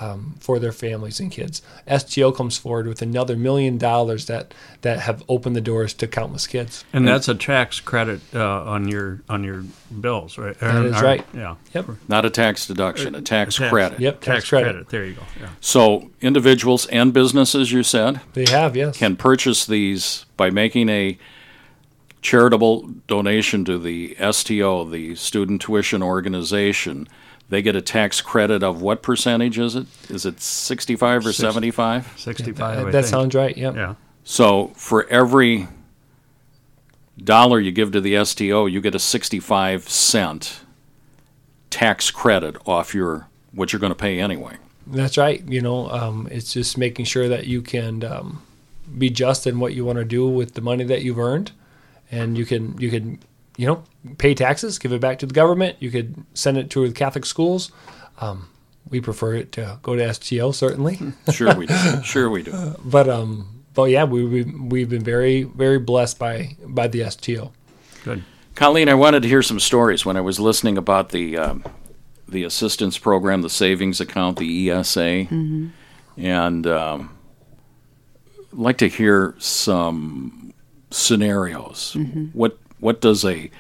[0.01, 1.63] um, for their families and kids,
[1.99, 6.47] STO comes forward with another million dollars that that have opened the doors to countless
[6.47, 6.85] kids.
[6.93, 9.65] and that's a tax credit uh, on your on your
[10.01, 10.59] bills, right?
[10.61, 11.25] That is right.
[11.35, 11.57] Yeah.
[11.75, 11.91] Yep.
[12.09, 14.01] Not a tax deduction, a tax Tax- credit.
[14.01, 14.21] Yep.
[14.21, 14.65] Tax, Tax credit.
[14.73, 14.89] credit.
[14.89, 15.23] There you go.
[15.41, 15.49] Yeah.
[15.61, 18.97] So individuals and businesses, you said, They have yes.
[18.99, 21.19] can purchase these by making a
[22.23, 27.09] charitable donation to the STO, the Student Tuition Organization.
[27.49, 29.87] They get a tax credit of what percentage is it?
[30.09, 32.15] Is it 65 or 75?
[32.17, 32.85] Sixty-five.
[32.87, 33.57] that that sounds right.
[33.57, 33.77] Yep.
[33.77, 33.95] Yeah.
[34.25, 35.69] So for every
[37.23, 40.61] dollar you give to the STO, you get a 65 cent
[41.71, 44.57] tax credit off your what you're going to pay anyway.
[44.87, 45.43] That's right.
[45.49, 48.43] You know, um, it's just making sure that you can um,
[48.99, 51.53] be just in what you want to do with the money that you've earned,
[52.11, 53.19] and you can you can
[53.57, 53.83] you know
[54.19, 55.77] pay taxes, give it back to the government.
[55.81, 57.73] You could send it to the Catholic schools.
[58.21, 58.49] Um,
[58.89, 60.99] we prefer it to go to STL, certainly,
[61.33, 62.03] Sure we do.
[62.05, 62.77] Sure we do.
[62.85, 67.53] but um, but yeah, we, we we've been very very blessed by by the STL.
[68.05, 68.23] Good.
[68.55, 71.65] Colleen, I wanted to hear some stories when I was listening about the um,
[72.29, 75.27] the assistance program, the savings account, the ESA,
[76.17, 77.17] and um,
[78.53, 80.55] I'd like to hear some
[80.91, 81.97] scenarios.
[82.33, 83.51] What what does a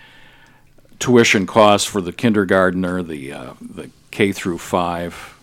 [0.98, 5.34] tuition cost for the kindergartner, the uh, the K through five?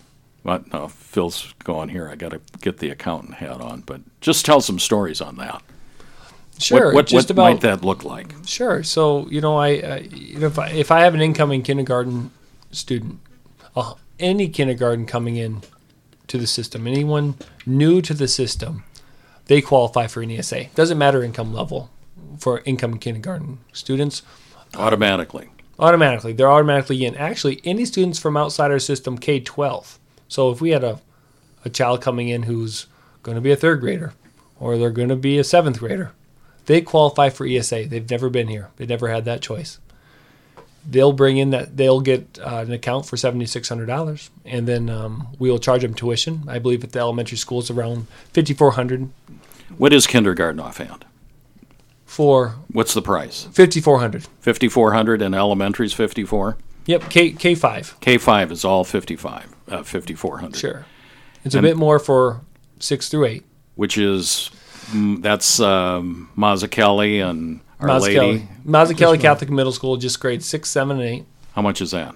[0.42, 0.72] What?
[0.72, 2.08] No, Phil's going here.
[2.08, 5.62] I got to get the accountant hat on, but just tell some stories on that.
[6.58, 8.32] Sure, What, what, just what about might that look like?
[8.46, 8.82] Sure.
[8.82, 12.30] So you know, I, I you know, if I, if I have an incoming kindergarten
[12.70, 13.20] student,
[13.74, 15.62] uh, any kindergarten coming in
[16.28, 17.34] to the system, anyone
[17.66, 18.84] new to the system,
[19.46, 20.66] they qualify for an ESA.
[20.74, 21.90] Doesn't matter income level
[22.38, 24.22] for incoming kindergarten students.
[24.74, 25.50] Automatically.
[25.78, 27.16] Automatically, they're automatically in.
[27.16, 29.98] Actually, any students from outside our system, K twelve.
[30.28, 31.00] So if we had a,
[31.64, 32.86] a child coming in who's
[33.22, 34.12] going to be a third grader
[34.60, 36.12] or they're going to be a seventh grader.
[36.66, 37.86] They qualify for ESA.
[37.86, 38.70] They've never been here.
[38.76, 39.78] They never had that choice.
[40.88, 44.68] They'll bring in that they'll get uh, an account for seventy six hundred dollars, and
[44.68, 46.44] then um, we will charge them tuition.
[46.46, 49.08] I believe at the elementary school it's around fifty four hundred
[49.78, 51.06] What is kindergarten offhand?
[52.14, 53.48] For What's the price?
[53.50, 54.22] fifty four hundred.
[54.40, 56.56] 5400 and elementary's 54?
[56.86, 57.96] Yep, K K five.
[58.00, 60.56] K5 is all 55, uh, 5400.
[60.56, 60.86] Sure,
[61.44, 62.42] it's a And- bit more for
[62.78, 63.44] six through eight.
[63.74, 64.50] Which is,
[64.92, 68.16] mm, that's um, Mazzuchelli and Our Lady.
[68.16, 71.24] Mazzuchelli, Mazzuchelli Catholic Middle School, just grades six, seven, and eight.
[71.54, 72.14] How much is that?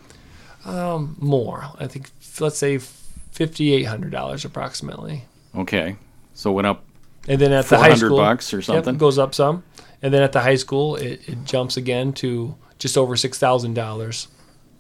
[1.18, 2.11] More, I think.
[2.38, 5.24] Let's say fifty eight hundred dollars approximately.
[5.56, 5.96] Okay.
[6.34, 6.84] So it went up
[7.26, 8.94] And then at the high school, bucks or something?
[8.94, 9.64] it goes up some.
[10.02, 13.74] And then at the high school, it, it jumps again to just over six thousand
[13.74, 14.28] dollars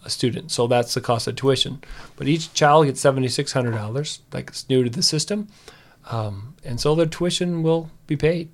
[0.04, 0.50] a student.
[0.52, 1.82] So that's the cost of tuition.
[2.16, 5.48] But each child gets seventy six hundred dollars, like it's new to the system,
[6.10, 8.48] um, and so their tuition will be paid.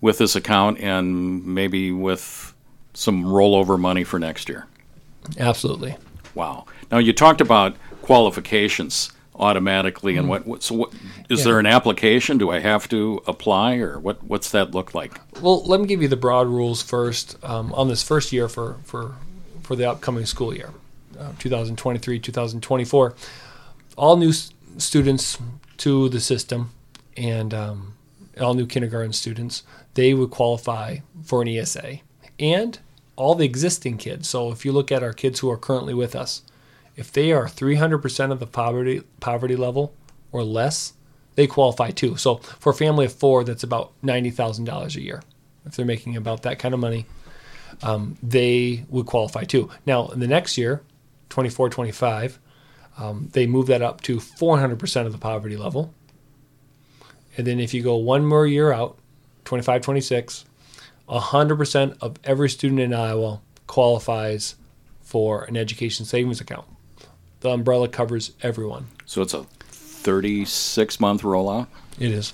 [0.00, 2.54] with this account and maybe with
[2.94, 4.66] some rollover money for next year.
[5.38, 5.96] Absolutely.
[6.34, 6.64] Wow.
[6.90, 10.92] Now you talked about qualifications automatically and what, what so what
[11.28, 11.44] is Yeah.
[11.46, 12.38] there an application?
[12.38, 15.18] Do I have to apply or what what's that look like?
[15.40, 18.76] Well, let me give you the broad rules first um, on this first year for
[18.84, 19.16] for
[19.62, 20.70] for the upcoming school year,
[21.18, 23.14] uh, 2023 2024.
[23.96, 25.38] All new s- students
[25.78, 26.70] to the system
[27.16, 27.94] and um,
[28.40, 29.62] all new kindergarten students
[29.94, 31.98] they would qualify for an ESA,
[32.38, 32.78] and
[33.16, 34.28] all the existing kids.
[34.28, 36.42] So if you look at our kids who are currently with us,
[37.00, 39.94] if they are 300% of the poverty poverty level
[40.32, 40.92] or less,
[41.34, 42.16] they qualify too.
[42.16, 45.22] So for a family of four, that's about ninety thousand dollars a year.
[45.64, 47.06] If they're making about that kind of money,
[47.82, 49.70] um, they would qualify too.
[49.86, 50.82] Now in the next year,
[51.30, 52.38] 24, 25,
[52.98, 55.94] um, they move that up to 400% of the poverty level.
[57.38, 58.98] And then if you go one more year out,
[59.46, 60.44] 25, 26,
[61.08, 64.56] 100% of every student in Iowa qualifies
[65.00, 66.66] for an education savings account.
[67.40, 68.88] The umbrella covers everyone.
[69.06, 71.66] So it's a 36 month rollout?
[71.98, 72.32] It is.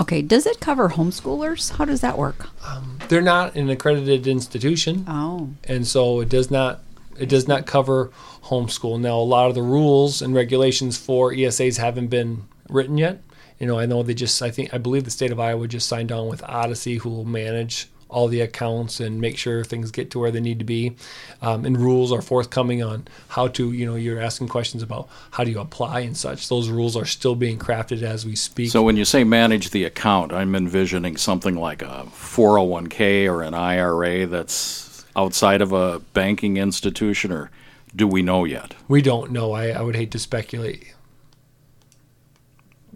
[0.00, 1.76] Okay, does it cover homeschoolers?
[1.76, 2.48] How does that work?
[2.66, 6.80] Um, they're not an accredited institution, Oh, and so it does not
[7.18, 8.10] it does not cover
[8.44, 8.98] homeschool.
[8.98, 13.22] Now, a lot of the rules and regulations for ESAs haven't been written yet.
[13.58, 15.86] You know, I know they just I think I believe the state of Iowa just
[15.88, 20.10] signed on with Odyssey, who will manage all the accounts and make sure things get
[20.12, 20.94] to where they need to be.
[21.40, 25.44] Um, and rules are forthcoming on how to, you know, you're asking questions about how
[25.44, 26.48] do you apply and such.
[26.48, 28.70] Those rules are still being crafted as we speak.
[28.70, 33.54] So when you say manage the account, I'm envisioning something like a 401k or an
[33.54, 37.50] IRA that's outside of a banking institution or
[37.94, 38.74] do we know yet?
[38.88, 39.52] we don't know.
[39.52, 40.94] I, I would hate to speculate.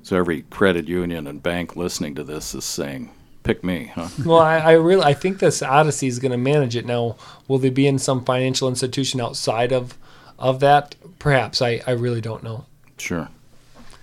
[0.03, 3.11] So every credit union and bank listening to this is saying,
[3.47, 4.09] pick me, huh?
[4.25, 7.17] well, I, I really I think this Odyssey is going to manage it now.
[7.49, 9.97] Will they be in some financial institution outside of
[10.39, 10.95] of that?
[11.19, 11.63] Perhaps.
[11.63, 12.67] I, I really don't know.
[12.99, 13.29] Sure.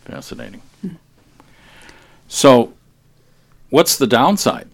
[0.05, 0.61] Fascinating.
[2.27, 2.73] So,
[3.69, 4.67] what's the downside?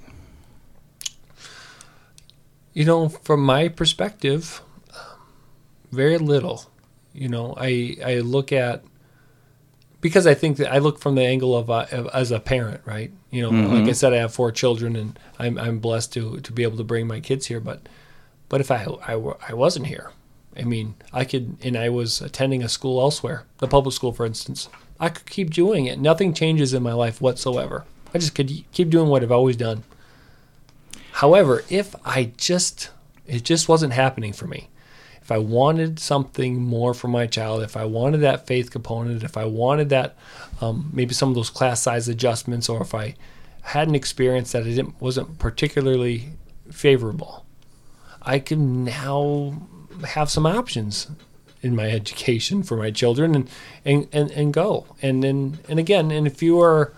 [2.74, 4.62] You know, from my perspective,
[5.92, 6.72] very little.
[7.14, 8.84] You know, I I look at
[10.02, 12.82] because I think that I look from the angle of, uh, of as a parent,
[12.86, 13.12] right?
[13.32, 16.52] You know, like I said, I have four children, and I'm I'm blessed to to
[16.52, 17.60] be able to bring my kids here.
[17.60, 17.88] But
[18.48, 19.14] but if I I,
[19.50, 20.12] I wasn't here,
[20.58, 24.26] I mean, I could, and I was attending a school elsewhere, the public school, for
[24.26, 24.70] instance.
[25.00, 26.00] I could keep doing it.
[26.00, 27.86] Nothing changes in my life whatsoever.
[28.14, 29.84] I just could keep doing what I've always done.
[31.14, 32.90] However, if I just,
[33.26, 34.70] it just wasn't happening for me.
[35.30, 39.38] If I wanted something more for my child, if I wanted that faith component, if
[39.38, 40.16] I wanted that,
[40.60, 43.14] um, maybe some of those class size adjustments, or if I
[43.62, 46.30] had an experience that it wasn't particularly
[46.72, 47.46] favorable,
[48.24, 49.68] I can now
[50.04, 51.06] have some options
[51.62, 53.50] in my education for my children and
[53.86, 54.88] and, and, and go.
[55.00, 56.92] And then and again, and if you are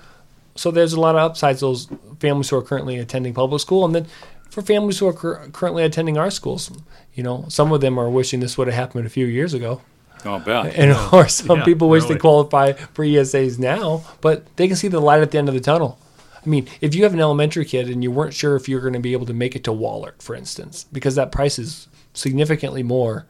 [0.56, 1.90] so there's a lot of upsides those
[2.22, 4.08] families who are currently attending public school and then
[4.52, 6.72] for families who are cur- currently attending our schools,
[7.14, 9.82] you know, some of them are wishing this would have happened a few years ago.
[10.24, 10.76] I'll bet.
[10.76, 14.88] And or some Yeah, people wish they qualify for ESAs now, but they can see
[14.88, 16.00] the light at the end of the tunnel.
[16.44, 18.94] I mean, if you have an elementary kid and you weren't sure if you're going
[18.94, 22.82] to be able to make it to Wahlert, for instance, because that price is significantly
[22.82, 23.26] more,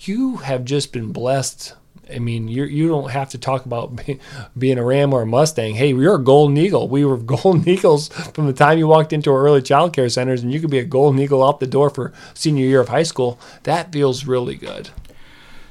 [0.00, 1.74] you have just been blessed.
[2.14, 4.18] I mean, you you don't have to talk about be,
[4.56, 5.74] being a Ram or a Mustang.
[5.74, 6.88] Hey, you're a Golden Eagle.
[6.88, 10.42] We were Golden Eagles from the time you walked into our early child care centers,
[10.42, 13.02] and you could be a Golden Eagle out the door for senior year of high
[13.02, 13.38] school.
[13.64, 14.90] That feels really good.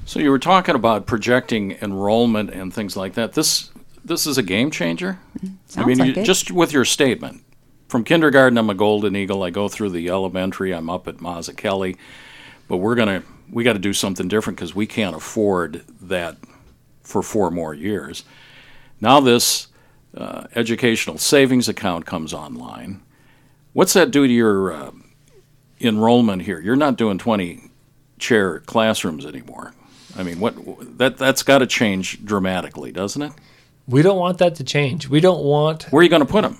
[0.06, 3.34] So you were talking about projecting enrollment and things like that.
[3.34, 3.72] This
[4.06, 5.20] this is a game changer.
[5.68, 6.26] Sounds I mean, like you, it.
[6.26, 7.44] just with your statement.
[7.90, 9.44] From kindergarten, I'm a Golden Eagle.
[9.44, 10.74] I go through the elementary.
[10.74, 11.98] I'm up at Mazzuchelli,
[12.68, 16.38] but we're gonna we got to do something different because we can't afford that
[17.04, 18.24] for four more years.
[19.00, 19.68] Now this
[20.16, 23.02] uh, educational savings account comes online.
[23.74, 24.92] What's that do to your uh,
[25.80, 26.60] enrollment here?
[26.60, 27.70] You're not doing 20
[28.20, 29.74] chair classrooms anymore.
[30.18, 30.56] I mean, what
[30.98, 33.32] that that's got to change dramatically, doesn't it?
[33.88, 35.08] We don't want that to change.
[35.08, 36.58] We don't want Where are you going to put them?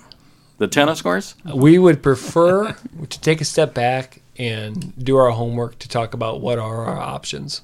[0.58, 1.34] The tennis courts?
[1.54, 2.76] we would prefer
[3.08, 6.98] to take a step back and do our homework to talk about what are our
[6.98, 7.62] options.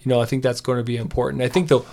[0.00, 1.42] You know, I think that's going to be important.
[1.42, 1.86] I think though,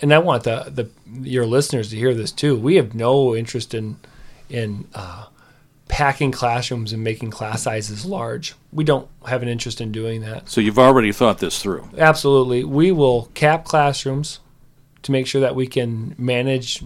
[0.00, 0.88] and I want the the
[1.28, 2.56] your listeners to hear this too.
[2.56, 3.96] We have no interest in
[4.48, 5.26] in uh,
[5.88, 8.54] packing classrooms and making class sizes large.
[8.72, 10.48] We don't have an interest in doing that.
[10.48, 11.88] So you've already thought this through.
[11.98, 14.40] Absolutely, we will cap classrooms
[15.02, 16.84] to make sure that we can manage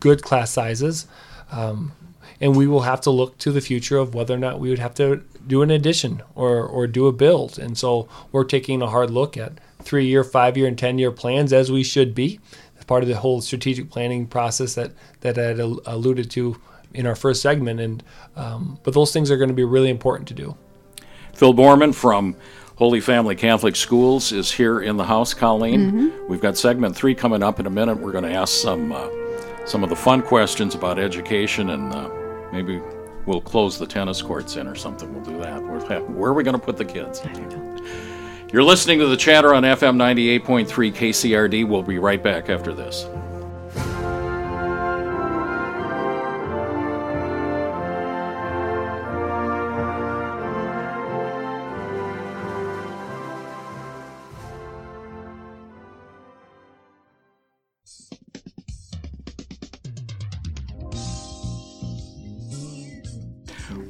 [0.00, 1.06] good class sizes.
[1.50, 1.92] Um,
[2.40, 4.78] and we will have to look to the future of whether or not we would
[4.78, 7.58] have to do an addition or, or do a build.
[7.58, 11.10] And so we're taking a hard look at three year, five year, and 10 year
[11.10, 12.40] plans as we should be.
[12.78, 16.60] As part of the whole strategic planning process that, that I had alluded to
[16.92, 17.80] in our first segment.
[17.80, 18.02] And
[18.36, 20.56] um, But those things are going to be really important to do.
[21.34, 22.36] Phil Bormann from
[22.76, 25.92] Holy Family Catholic Schools is here in the house, Colleen.
[25.92, 26.28] Mm-hmm.
[26.28, 27.98] We've got segment three coming up in a minute.
[27.98, 29.08] We're going to ask some uh,
[29.64, 32.10] some of the fun questions about education, and uh,
[32.54, 32.80] maybe
[33.26, 35.12] we'll close the tennis courts in or something.
[35.12, 35.60] We'll do that.
[36.08, 37.20] Where are we going to put the kids?
[37.20, 37.84] I don't know.
[38.52, 41.66] You're listening to the chatter on FM 98.3 KCRD.
[41.66, 43.06] We'll be right back after this.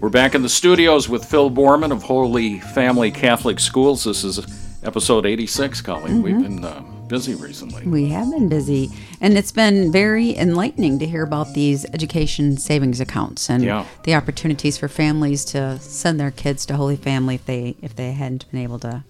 [0.04, 4.04] We're back in the studios with Phil Bormann of Holy Family Catholic Schools.
[4.04, 4.38] This is
[4.82, 6.20] episode 86, Colleen.
[6.20, 7.86] We've been uh, busy recently.
[7.86, 8.90] We have been busy,
[9.22, 13.86] and it's been very enlightening to hear about these education savings accounts and Yeah.
[14.02, 18.12] the opportunities for families to send their kids to Holy Family if they if they
[18.12, 19.04] hadn't been able to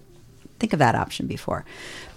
[0.65, 1.63] think of that option before.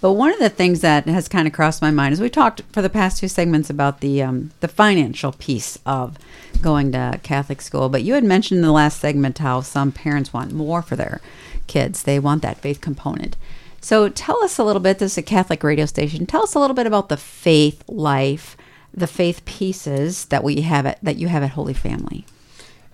[0.00, 2.62] But one of the things that has kind of crossed my mind is we talked
[2.72, 6.16] for the past two segments about the um, the financial piece of
[6.62, 7.90] going to Catholic school.
[7.90, 11.20] But you had mentioned in the last segment how some parents want more for their
[11.66, 12.04] kids.
[12.04, 13.36] They want that faith component.
[13.82, 14.98] So tell us a little bit.
[14.98, 16.24] This is a Catholic radio station.
[16.24, 18.56] Tell us a little bit about the faith life,
[18.94, 22.24] the faith pieces that we have at that you have at Holy Family.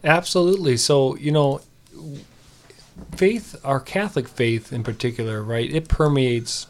[0.02, 0.76] Absolutely.
[0.76, 1.60] So, you know,
[3.16, 6.66] faith, our Catholic faith in particular, right, it permeates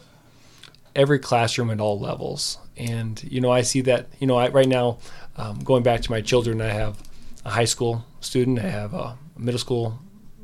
[0.95, 2.57] every classroom at all levels.
[2.77, 4.97] And, you know, I see that, you know, I, right now,
[5.37, 7.01] um, going back to my children, I have
[7.43, 9.99] a high school student, I have a middle school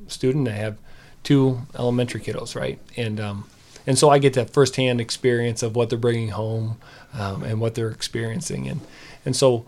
[0.08, 0.78] student, I have
[1.24, 2.80] two elementary kiddos, right?
[2.98, 3.50] And, um,
[3.88, 6.78] and so I get that firsthand experience of what they're bringing home
[7.14, 8.68] um, and what they're experiencing.
[8.68, 8.82] And,
[9.26, 9.66] and so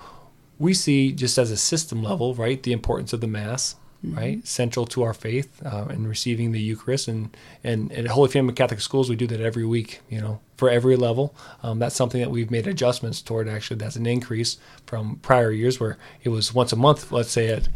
[0.59, 4.85] we see just as a system level, right, the importance of the Mass, right, central
[4.87, 7.07] to our faith uh, and receiving the Eucharist.
[7.07, 10.69] And, and at Holy Family Catholic Schools, we do that every week, you know, for
[10.69, 11.35] every level.
[11.61, 13.47] Um, that's something that we've made adjustments toward.
[13.47, 17.47] Actually, that's an increase from prior years where it was once a month, let's say,
[17.47, 17.69] at,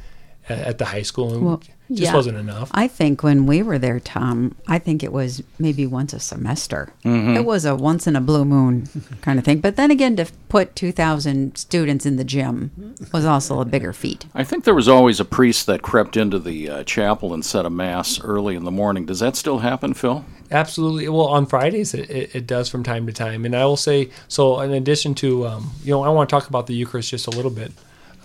[0.49, 1.33] at the high school.
[1.33, 2.13] And Well, just yeah.
[2.13, 2.69] wasn't enough.
[2.73, 6.89] I think when we were there, Tom, I think it was maybe once a semester.
[7.05, 8.89] It was a once in a blue moon
[9.21, 9.61] kind of thing.
[9.61, 14.25] But then again, to put 2,000 students in the gym was also a bigger feat.
[14.35, 17.65] I think there was always a priest that crept into the uh, chapel and said
[17.65, 19.05] a mass early in the morning.
[19.05, 20.25] Does that still happen, Phil?
[20.51, 21.07] Absolutely.
[21.07, 24.09] Well, on Fridays it, it, it does from time to time, and I will say
[24.27, 24.59] so.
[24.61, 27.31] In addition to, um, you know, I want to talk about the Eucharist just a
[27.31, 27.71] little bit.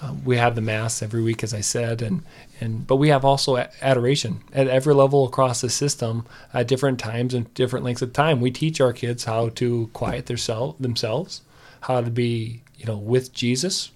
[0.02, 2.22] Um, we have the Mass every week, as I said, and
[2.60, 7.34] and but we have also adoration at every level across the system at different times
[7.34, 8.40] and different lengths of time.
[8.40, 11.42] We teach our kids how to quiet their self, themselves,
[11.82, 13.92] how to be, you know, with Jesus,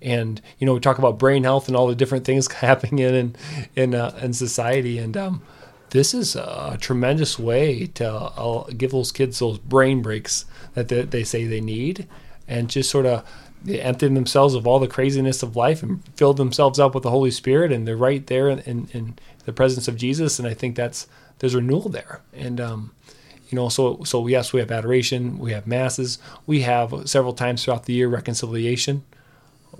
[0.00, 3.14] and you know we talk about brain health and all the different things happening in
[3.14, 3.36] in
[3.74, 5.42] in, uh, in society and um,
[5.90, 11.02] this is a tremendous way to uh, give those kids those brain breaks that they,
[11.02, 12.08] they say they need
[12.48, 13.24] and just sort of
[13.68, 17.30] empty themselves of all the craziness of life and filled themselves up with the Holy
[17.30, 20.76] Spirit and they're right there in, in, in the presence of Jesus and I think
[20.76, 21.06] that's
[21.38, 22.92] there's renewal there and um,
[23.48, 27.64] you know so so yes we have adoration we have masses we have several times
[27.64, 29.04] throughout the year reconciliation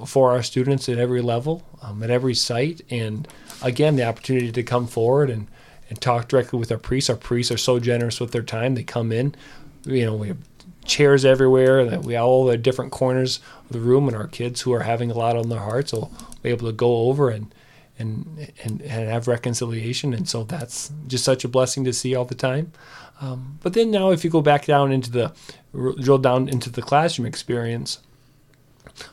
[0.04, 3.26] for our students at every level, um, at every site, and
[3.62, 5.46] again the opportunity to come forward and
[5.88, 7.08] and talk directly with our priests.
[7.08, 8.74] Our priests are so generous with their time.
[8.74, 9.36] They come in,
[9.84, 10.38] you know, we have
[10.86, 11.84] chairs everywhere.
[11.84, 15.10] That we all the different corners of the room, and our kids who are having
[15.10, 16.12] a lot on their hearts will
[16.42, 17.54] be able to go over and
[17.98, 20.14] and and, and have reconciliation.
[20.14, 22.72] And so that's just such a blessing to see all the time.
[23.20, 25.32] Um, but then now, if you go back down into the
[25.72, 28.00] drill down into the classroom experience,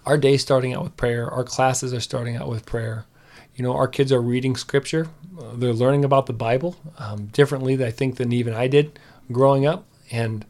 [0.05, 1.29] our day starting out with prayer.
[1.29, 3.05] Our classes are starting out with prayer.
[3.55, 5.07] You know, our kids are reading scripture.
[5.39, 8.97] Uh, they're learning about the Bible um, differently, I think, than even I did
[9.31, 10.45] growing up, and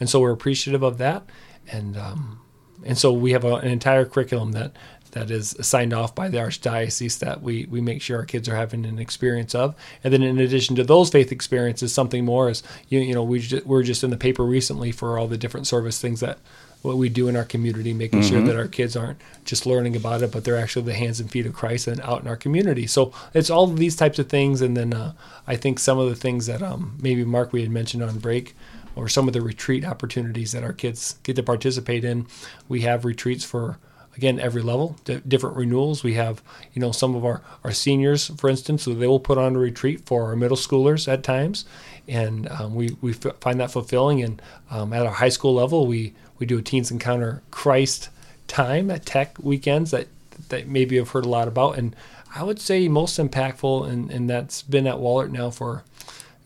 [0.00, 1.24] and so we're appreciative of that.
[1.70, 2.40] And um,
[2.84, 4.72] and so we have a, an entire curriculum that
[5.12, 8.56] that is signed off by the archdiocese that we we make sure our kids are
[8.56, 9.74] having an experience of.
[10.04, 13.40] And then in addition to those faith experiences, something more is you, you know we
[13.40, 16.38] just, we're just in the paper recently for all the different service things that
[16.82, 18.28] what we do in our community, making mm-hmm.
[18.28, 21.30] sure that our kids aren't just learning about it, but they're actually the hands and
[21.30, 22.86] feet of Christ and out in our community.
[22.86, 24.60] So it's all of these types of things.
[24.60, 25.12] And then uh,
[25.46, 28.54] I think some of the things that um, maybe Mark we had mentioned on break
[28.96, 32.26] or some of the retreat opportunities that our kids get to participate in.
[32.66, 33.78] We have retreats for
[34.16, 36.02] again every level different renewals.
[36.02, 36.42] We have
[36.72, 39.58] you know some of our, our seniors for instance so they will put on a
[39.58, 41.64] retreat for our middle schoolers at times.
[42.08, 44.22] And um, we, we f- find that fulfilling.
[44.22, 44.40] And
[44.70, 48.08] um, at our high school level we we do a teens encounter christ
[48.48, 50.08] time at TEC weekends that
[50.48, 51.78] that maybe you've heard a lot about.
[51.78, 51.94] And
[52.34, 55.84] i would say most impactful and, and that's been at Wahlert now for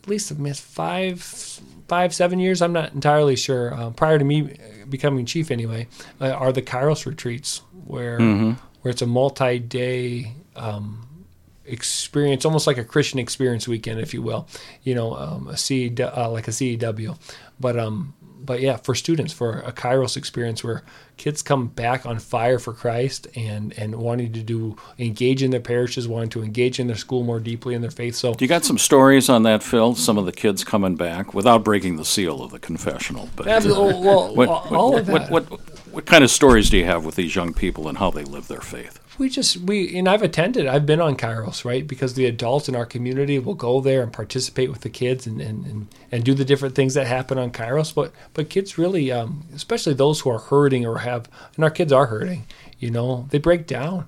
[0.02, 1.60] at least five
[1.90, 2.62] five, seven years.
[2.62, 3.74] I'm not entirely sure.
[3.74, 4.56] Uh, prior to me
[4.88, 5.88] becoming chief, anyway,
[6.20, 8.52] uh, are the Kairos retreats where mm-hmm.
[8.80, 11.26] where it's a multi-day um,
[11.64, 14.46] experience, almost like a Christian experience weekend, if you will.
[14.84, 17.18] You know, um, a C, uh, like a CEW,
[17.58, 20.84] but um, but yeah, for students, for a Kairos experience where
[21.20, 25.60] kids come back on fire for Christ and and wanting to do engage in their
[25.60, 28.14] parishes, wanting to engage in their school more deeply in their faith.
[28.14, 29.94] So, you got some stories on that, Phil?
[29.94, 33.60] Some of the kids coming back without breaking the seal of the confessional, but uh,
[33.66, 35.30] well, what, all what, of that.
[35.30, 35.60] What, what,
[35.92, 38.48] what kind of stories do you have with these young people and how they live
[38.48, 38.98] their faith?
[39.20, 40.66] We just we and I've attended.
[40.66, 41.86] I've been on Kairos, right?
[41.86, 45.40] Because the adults in our community will go there and participate with the kids and
[45.40, 47.94] and, and, and do the different things that happen on Kairos.
[47.94, 51.92] But but kids really, um, especially those who are hurting or have, and our kids
[51.92, 52.46] are hurting.
[52.78, 54.06] You know, they break down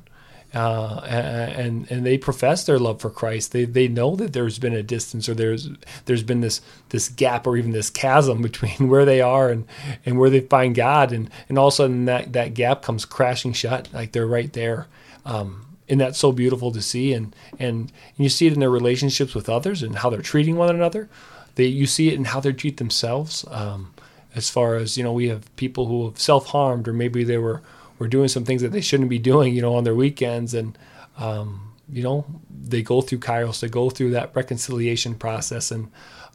[0.54, 3.52] uh, and and they profess their love for Christ.
[3.52, 5.68] They they know that there's been a distance or there's
[6.04, 6.60] there's been this
[6.90, 9.66] this gap or even this chasm between where they are and,
[10.04, 13.04] and where they find God, and and all of a sudden that that gap comes
[13.04, 14.88] crashing shut, like they're right there.
[15.24, 19.34] Um, and that's so beautiful to see, and and you see it in their relationships
[19.34, 21.08] with others and how they're treating one another.
[21.56, 23.44] They you see it in how they treat themselves.
[23.50, 23.92] Um,
[24.34, 27.38] as far as you know, we have people who have self harmed or maybe they
[27.38, 27.62] were
[28.02, 30.54] were doing some things that they shouldn't be doing, you know, on their weekends.
[30.54, 30.76] And,
[31.18, 35.70] um, you know, they go through Kairos, they go through that reconciliation process.
[35.70, 35.88] And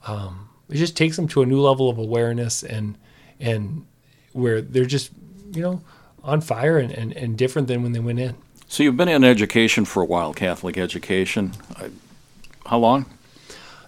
[0.06, 2.98] um, it just takes them to a new level of awareness and,
[3.42, 3.86] and
[4.32, 5.12] where they're just,
[5.52, 5.82] you know,
[6.24, 8.36] on fire and, and, and different than when they went in.
[8.68, 11.54] So you've been in education for a while, Catholic education.
[12.66, 13.06] How long?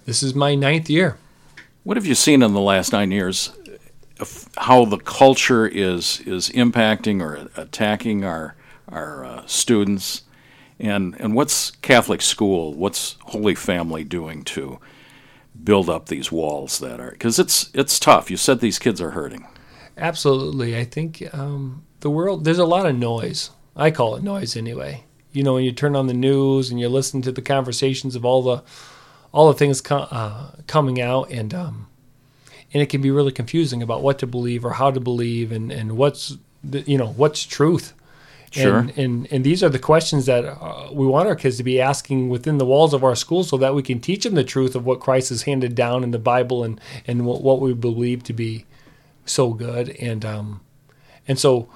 [0.05, 1.17] This is my ninth year.
[1.83, 3.51] What have you seen in the last nine years
[4.57, 8.55] how the culture is is impacting or attacking our
[8.87, 10.23] our uh, students,
[10.79, 14.79] and and what's Catholic school, what's Holy Family doing to
[15.61, 18.31] build up these walls that are because it's it's tough.
[18.31, 19.47] You said these kids are hurting.
[19.97, 23.51] Absolutely, I think um, the world there's a lot of noise.
[23.79, 25.05] I call it noise anyway.
[25.31, 28.25] You know, when you turn on the news and you listen to the conversations of
[28.25, 28.63] all the
[29.31, 31.87] all the things uh, coming out and um,
[32.73, 35.71] and it can be really confusing about what to believe or how to believe and,
[35.71, 37.93] and what's the, you know what's truth
[38.51, 38.79] Sure.
[38.79, 41.79] And, and, and these are the questions that uh, we want our kids to be
[41.79, 44.75] asking within the walls of our school so that we can teach them the truth
[44.75, 48.23] of what Christ has handed down in the Bible and, and what, what we believe
[48.23, 48.65] to be
[49.25, 49.89] so good.
[49.99, 50.61] And, um,
[51.27, 51.69] and so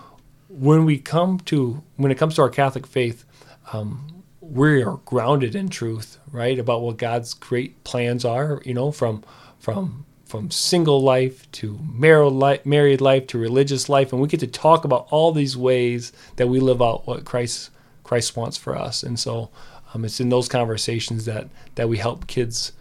[0.53, 3.25] when we come to, when it comes to our Catholic faith,
[3.71, 6.59] um, we are grounded in truth, right?
[6.59, 9.23] About what God's great plans are, you know, from,
[9.59, 14.83] from from single life to married life to religious life, and we get to talk
[14.83, 17.69] about all these ways that we live out what Christ
[18.03, 19.03] Christ wants for us.
[19.03, 19.51] And so,
[19.93, 22.71] um, it's in those conversations that that we help kids,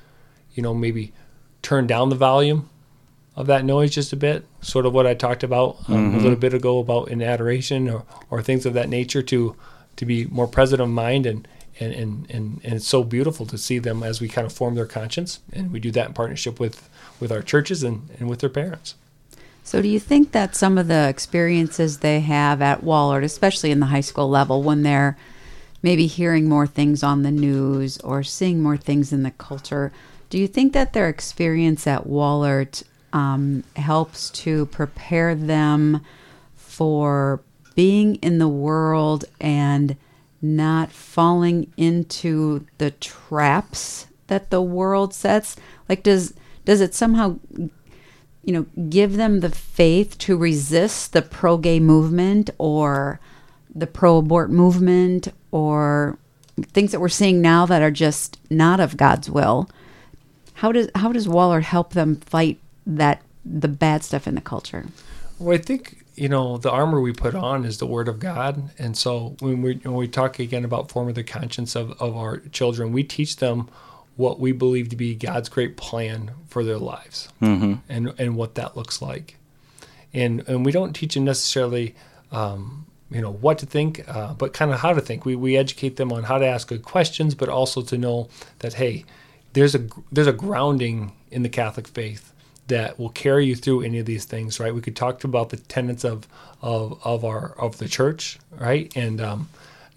[0.54, 1.12] you know, maybe
[1.60, 2.70] turn down the volume
[3.34, 4.46] of that noise just a bit.
[4.60, 6.18] Sort of what I talked about um, mm-hmm.
[6.18, 9.56] a little bit ago about in adoration or or things of that nature to
[9.96, 11.48] to be more present of mind and
[11.80, 14.74] and, and, and, and it's so beautiful to see them as we kind of form
[14.74, 18.40] their conscience and we do that in partnership with with our churches and, and with
[18.40, 18.94] their parents.
[19.64, 23.80] So, do you think that some of the experiences they have at Wahlert, especially in
[23.80, 25.16] the high school level, when they're
[25.82, 29.92] maybe hearing more things on the news or seeing more things in the culture,
[30.30, 36.04] Do you think that their experience at Wahlert um, helps to prepare them
[36.54, 37.40] for
[37.74, 39.96] being in the world and
[40.40, 45.56] not falling into the traps that the world sets?
[45.88, 46.34] Like, does
[46.64, 47.38] does it somehow,
[48.44, 53.20] you know, give them the faith to resist the pro gay movement or
[53.74, 56.18] the pro abort movement or
[56.68, 59.68] things that we're seeing now that are just not of God's will?
[60.54, 64.86] How does how does Wahlert help them fight that the bad stuff in the culture?
[65.38, 68.70] Well, I think you know the armor we put on is the Word of God,
[68.78, 72.38] and so when we when we talk again about forming the conscience of of our
[72.38, 73.68] children, we teach them
[74.16, 77.74] what we believe to be God's great plan for their lives, mm-hmm.
[77.88, 79.36] and and what that looks like,
[80.12, 81.94] and and we don't teach them necessarily.
[82.30, 85.26] Um, you know what to think, uh, but kind of how to think.
[85.26, 88.28] We we educate them on how to ask good questions, but also to know
[88.60, 89.04] that hey,
[89.52, 92.31] there's a there's a grounding in the Catholic faith
[92.72, 94.74] that will carry you through any of these things, right?
[94.74, 96.26] We could talk about the tenets of
[96.60, 98.90] of of our of the church, right?
[98.96, 99.48] And um,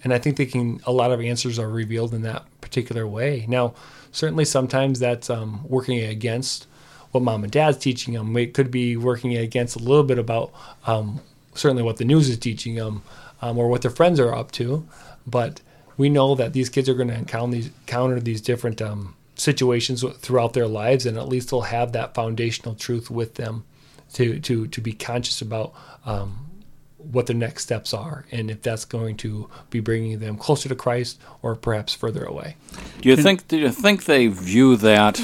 [0.04, 3.46] and I think they can a lot of answers are revealed in that particular way.
[3.48, 3.74] Now,
[4.12, 6.68] certainly sometimes that's um, working against
[7.12, 8.36] what mom and dad's teaching them.
[8.36, 10.52] It could be working against a little bit about
[10.86, 11.22] um,
[11.54, 13.04] certainly what the news is teaching them
[13.42, 14.86] um, or what their friends are up to.
[15.26, 15.62] But
[15.96, 20.04] we know that these kids are going to encounter these, encounter these different um, situations
[20.18, 23.66] throughout their lives, and at least they'll have that foundational truth with them
[24.14, 25.74] to to to be conscious about
[26.06, 26.50] um,
[26.98, 30.76] what their next steps are, and if that's going to be bringing them closer to
[30.76, 32.56] Christ or perhaps further away.
[33.02, 33.48] Do you think?
[33.48, 35.18] Do you think they view that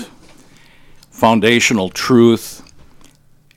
[1.10, 2.64] foundational truth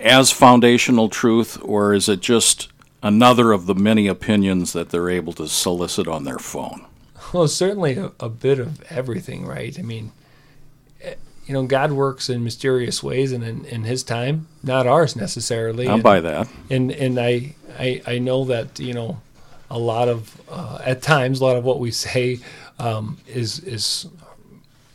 [0.01, 2.69] as foundational truth, or is it just
[3.03, 6.87] another of the many opinions that they're able to solicit on their phone?
[7.33, 9.77] Well, certainly a, a bit of everything, right?
[9.79, 10.13] I mean,
[11.47, 15.87] you know, God works in mysterious ways and in, in His time, not ours necessarily.
[15.87, 16.49] And, buy that.
[16.71, 19.21] And and I, I I know that you know,
[19.71, 22.41] a lot of uh, at times a lot of what we say
[22.79, 24.07] um, is is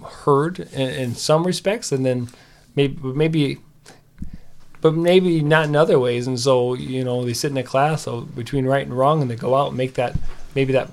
[0.03, 2.29] heard in, in some respects, and then
[2.75, 3.57] maybe maybe
[4.81, 6.27] but maybe not in other ways.
[6.27, 9.29] And so, you know, they sit in a class so between right and wrong and
[9.29, 10.15] they go out and make that
[10.55, 10.89] maybe that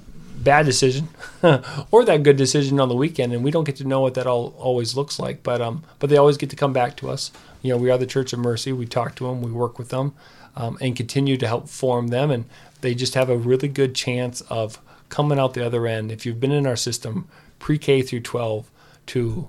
[0.46, 1.08] bad decision
[1.90, 4.28] or that good decision on the weekend and we don't get to know what that
[4.28, 7.32] all always looks like but um but they always get to come back to us
[7.62, 9.88] you know we are the church of mercy we talk to them we work with
[9.88, 10.14] them
[10.54, 12.44] um, and continue to help form them and
[12.80, 16.38] they just have a really good chance of coming out the other end if you've
[16.38, 17.26] been in our system
[17.58, 18.70] pre-k through 12
[19.06, 19.48] to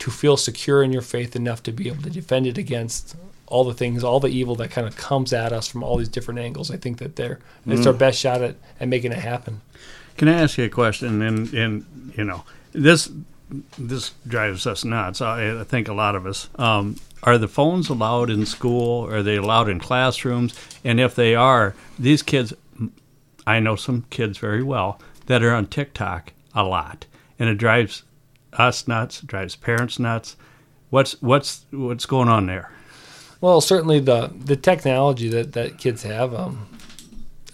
[0.00, 3.14] to feel secure in your faith enough to be able to defend it against
[3.50, 6.08] all the things, all the evil that kind of comes at us from all these
[6.08, 6.70] different angles.
[6.70, 7.76] I think that they're mm.
[7.76, 9.60] it's our best shot at, at making it happen.
[10.20, 11.22] Can I ask you a question?
[11.22, 13.10] And and you know this
[13.78, 15.22] this drives us nuts.
[15.22, 16.50] I, I think a lot of us.
[16.56, 19.10] Um, are the phones allowed in school?
[19.10, 20.54] Are they allowed in classrooms?
[20.84, 22.52] And if they are, these kids,
[23.46, 27.06] I know some kids very well that are on TikTok a lot,
[27.38, 28.02] and it drives
[28.52, 29.22] us nuts.
[29.22, 30.36] drives parents nuts.
[30.90, 32.70] What's what's what's going on there?
[33.40, 36.68] Well, certainly the the technology that that kids have, um,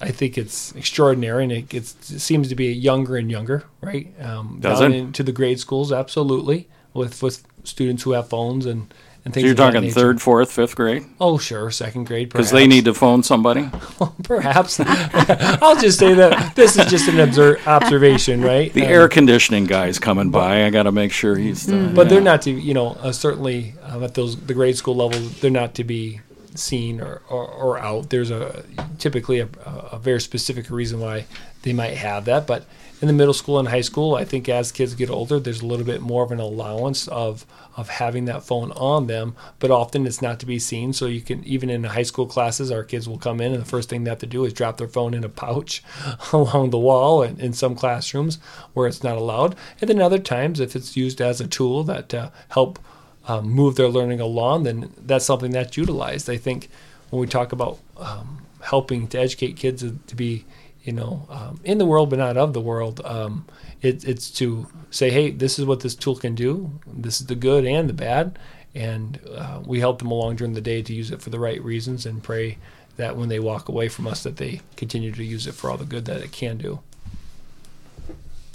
[0.01, 4.09] I think it's extraordinary, and it, gets, it seems to be younger and younger, right?
[4.21, 4.99] Um, Does down it?
[4.99, 8.93] into the grade schools, absolutely, with with students who have phones and
[9.25, 9.43] and things.
[9.43, 11.05] So you're talking third, fourth, fifth grade?
[11.21, 13.69] Oh, sure, second grade, Because they need to phone somebody?
[14.23, 14.79] perhaps.
[14.81, 18.73] I'll just say that this is just an obser- observation, right?
[18.73, 20.65] The Um, air conditioning guy's coming by.
[20.65, 21.69] I got to make sure he's.
[21.73, 24.95] Uh, but they're not to you know uh, certainly uh, at those the grade school
[24.95, 26.21] level they're not to be
[26.59, 28.65] seen or, or, or out there's a
[28.99, 29.49] typically a,
[29.93, 31.27] a very specific reason why
[31.63, 32.47] they might have that.
[32.47, 32.67] But
[33.01, 35.67] in the middle school and high school i think as kids get older there's a
[35.67, 37.45] little bit more of an allowance of
[37.77, 39.37] of having that phone on them.
[39.59, 40.93] But often it's not to be seen.
[40.93, 43.69] So you can even in high school classes our kids will come in and the
[43.69, 45.83] first thing they have to do is drop their phone in a pouch
[46.33, 48.39] along the wall and in some classrooms
[48.73, 49.55] where it's not allowed.
[49.81, 52.79] And then other times if it's used as a tool that uh, help
[53.27, 56.31] um, move their learning along, then that's something that's utilized.
[56.31, 56.69] I think
[57.11, 60.45] when we talk about um, helping to educate kids to, to be,
[60.85, 63.47] you know, um, in the world but not of the world, um,
[63.83, 66.71] it, it's to say, hey, this is what this tool can do.
[66.87, 68.39] This is the good and the bad,
[68.75, 71.63] and uh, we help them along during the day to use it for the right
[71.63, 72.59] reasons, and pray
[72.97, 75.77] that when they walk away from us, that they continue to use it for all
[75.77, 76.81] the good that it can do.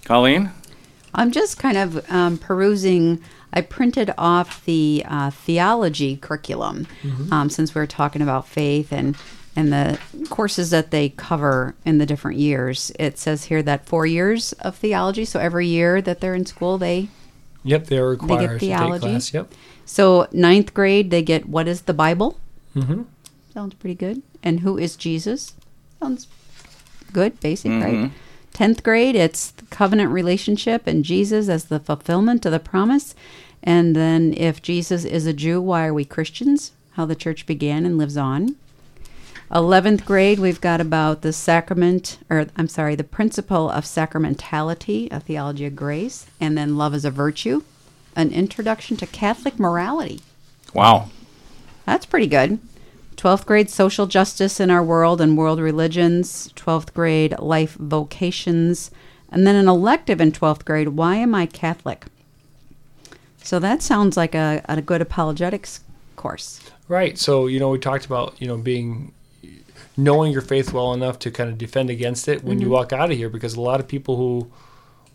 [0.04, 0.52] Colleen?
[1.14, 3.22] I'm just kind of um, perusing.
[3.54, 6.88] I printed off the uh, theology curriculum
[7.32, 9.16] um, since we are talking about faith and
[9.54, 10.00] and the
[10.30, 12.90] courses that they cover in the different years.
[12.98, 15.26] It says here that four years of theology.
[15.26, 17.10] So every year that they're in school, they
[17.64, 19.00] Yep, they're required they get theology.
[19.00, 19.34] to take class.
[19.34, 19.54] Yep.
[19.86, 22.40] So ninth grade, they get what is the Bible?
[22.76, 23.04] Mm-hmm.
[23.54, 24.22] Sounds pretty good.
[24.42, 25.54] And who is Jesus?
[26.00, 26.28] Sounds
[27.12, 28.10] good, basic, right?
[28.54, 33.16] Tenth grade, it's the covenant relationship and Jesus as the fulfillment of the promise.
[33.64, 36.72] And then if Jesus is a Jew, why are we Christians?
[36.92, 38.56] How the church began and lives on.
[39.52, 45.20] 11th grade, we've got about the sacrament, or I'm sorry, the principle of sacramentality, a
[45.20, 47.64] theology of grace, and then love as a virtue,
[48.16, 50.22] an introduction to Catholic morality.
[50.74, 51.10] Wow.
[51.86, 52.60] That's pretty good.
[53.22, 56.52] 12th grade, social justice in our world and world religions.
[56.56, 58.90] 12th grade, life vocations.
[59.30, 62.06] And then an elective in 12th grade, why am I Catholic?
[63.44, 65.82] So that sounds like a, a good apologetics
[66.16, 66.62] course.
[66.88, 67.16] Right.
[67.16, 69.14] So, you know, we talked about, you know, being
[69.96, 72.74] knowing your faith well enough to kind of defend against it when you mm-hmm.
[72.74, 74.50] walk out of here because a lot of people who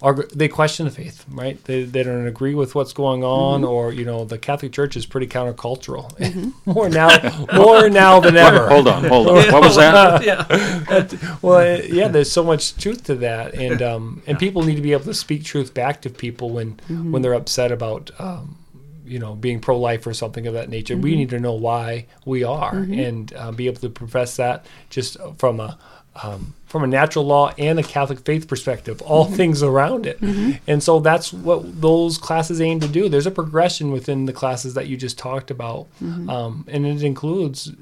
[0.03, 1.62] are they question the faith, right?
[1.64, 5.07] They, they don't agree with what's going on, or you know, the Catholic Church is
[5.07, 6.12] pretty countercultural
[6.66, 7.09] more now,
[7.55, 8.68] more now than ever.
[8.68, 9.34] Hold on, hold on.
[9.51, 11.38] What was that?
[11.42, 14.82] well, uh, yeah, there's so much truth to that, and um, and people need to
[14.82, 18.11] be able to speak truth back to people when when they're upset about.
[18.18, 18.59] Um,
[19.09, 22.42] you know, being pro-life or something of that nature, we need to know why we
[22.42, 25.78] are, and uh, be able to profess that just from a
[26.23, 30.21] um, from a natural law and a Catholic faith perspective, all things around it.
[30.67, 33.09] And so that's what those classes aim to do.
[33.09, 35.87] There's a progression within the classes that you just talked about,
[36.29, 37.73] um, and it includes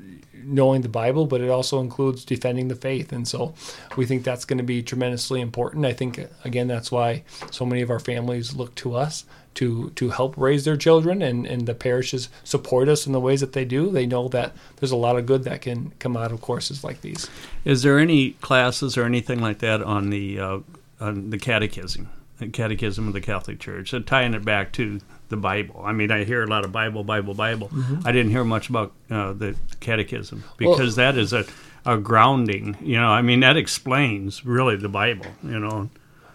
[0.47, 3.13] knowing the Bible, but it also includes defending the faith.
[3.13, 3.55] And so
[3.97, 5.87] we think that's going to be tremendously important.
[5.87, 9.25] I think, again, that's why so many of our families look to us
[9.55, 13.41] to to help raise their children and, and the parishes support us in the ways
[13.41, 13.91] that they do.
[13.91, 17.01] They know that there's a lot of good that can come out of courses like
[17.01, 17.29] these.
[17.65, 20.59] Is there any classes or anything like that on the uh,
[21.01, 25.37] on the catechism, the catechism of the Catholic Church, uh, tying it back to the
[25.37, 25.83] Bible?
[25.85, 27.71] I mean, I hear a lot of Bible, Bible, Bible.
[28.05, 31.45] I didn't hear much about uh, the catechism because that is a,
[31.87, 32.77] a grounding.
[32.81, 35.27] You know, I mean, that explains really the Bible.
[35.43, 35.91] You know,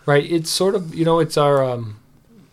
[0.06, 0.30] Right.
[0.32, 1.99] It's sort of you know it's our um,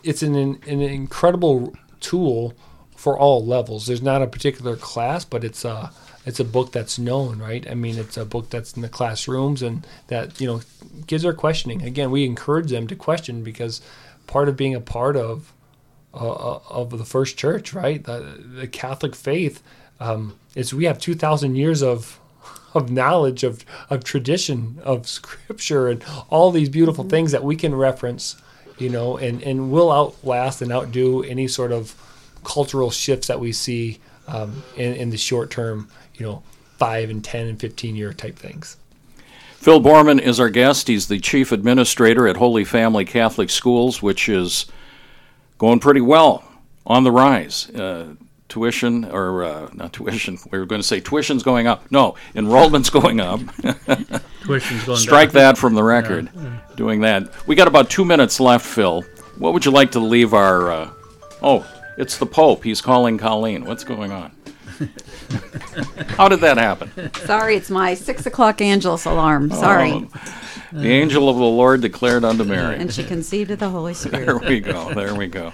[0.06, 2.54] it's an an incredible tool
[2.96, 3.86] for all levels.
[3.86, 5.90] There's not a particular class, but it's a
[6.24, 7.68] it's a book that's known, right?
[7.70, 10.60] I mean, it's a book that's in the classrooms and that you know
[11.06, 11.82] kids are questioning.
[11.82, 13.80] Again, we encourage them to question because
[14.26, 15.52] part of being a part of
[16.14, 18.02] uh, of the first church, right?
[18.02, 19.62] The, the Catholic faith
[20.00, 22.18] um, is we have two thousand years of
[22.74, 27.74] of knowledge of of tradition of scripture and all these beautiful things that we can
[27.74, 28.36] reference,
[28.78, 31.94] you know, and and will outlast and outdo any sort of
[32.44, 33.98] cultural shifts that we see
[34.28, 36.42] um, in in the short term, you know,
[36.78, 38.76] five and ten and fifteen year type things.
[39.56, 40.86] Phil Bormann is our guest.
[40.86, 44.66] He's the chief administrator at Holy Family Catholic Schools, which is
[45.58, 46.44] going pretty well
[46.86, 47.68] on the rise.
[47.70, 48.14] Uh,
[48.48, 51.90] tuition, or uh, not tuition, we were going to say tuition's going up.
[51.90, 53.40] No, enrollment's going up.
[54.42, 55.42] tuition's going Strike down.
[55.42, 56.28] that from the record.
[56.76, 57.46] Doing that.
[57.46, 59.02] We got about two minutes left, Phil.
[59.38, 60.70] What would you like to leave our.
[60.70, 60.90] Uh,
[61.42, 61.66] oh,
[61.98, 62.64] it's the Pope.
[62.64, 63.64] He's calling Colleen.
[63.64, 64.32] What's going on?
[66.08, 67.12] How did that happen?
[67.24, 69.50] Sorry, it's my six o'clock Angelus alarm.
[69.50, 69.92] Sorry.
[69.92, 70.08] Oh,
[70.72, 72.76] the angel of the Lord declared unto Mary.
[72.76, 74.26] And she conceived of the Holy Spirit.
[74.26, 74.92] There we go.
[74.92, 75.52] There we go.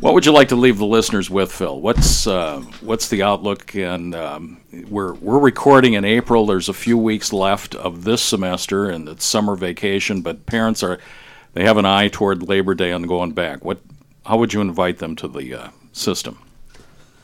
[0.00, 1.80] What would you like to leave the listeners with, Phil?
[1.80, 3.74] What's uh, what's the outlook?
[3.76, 6.44] And um, we're we're recording in April.
[6.44, 10.20] There's a few weeks left of this semester, and it's summer vacation.
[10.20, 10.98] But parents are
[11.54, 13.64] they have an eye toward Labor Day and going back.
[13.64, 13.78] What?
[14.26, 16.38] How would you invite them to the uh, system?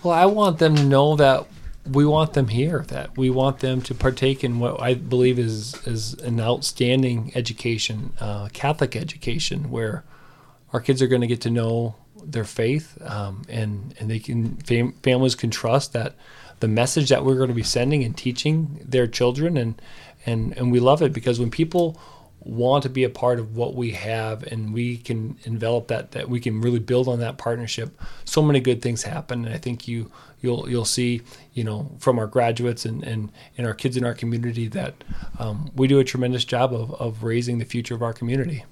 [0.03, 1.47] Well, I want them to know that
[1.91, 2.85] we want them here.
[2.89, 8.12] That we want them to partake in what I believe is is an outstanding education,
[8.20, 10.05] uh, Catholic education, where
[10.72, 14.57] our kids are going to get to know their faith, um, and and they can
[14.59, 16.14] fam- families can trust that
[16.61, 19.81] the message that we're going to be sending and teaching their children, and
[20.27, 22.01] and and we love it because when people
[22.41, 26.29] want to be a part of what we have and we can envelop that that
[26.29, 29.45] we can really build on that partnership so many good things happen.
[29.45, 30.11] And i think you
[30.41, 34.14] you'll you'll see you know from our graduates and and, and our kids in our
[34.14, 34.95] community that
[35.39, 38.64] um, we do a tremendous job of, of raising the future of our community.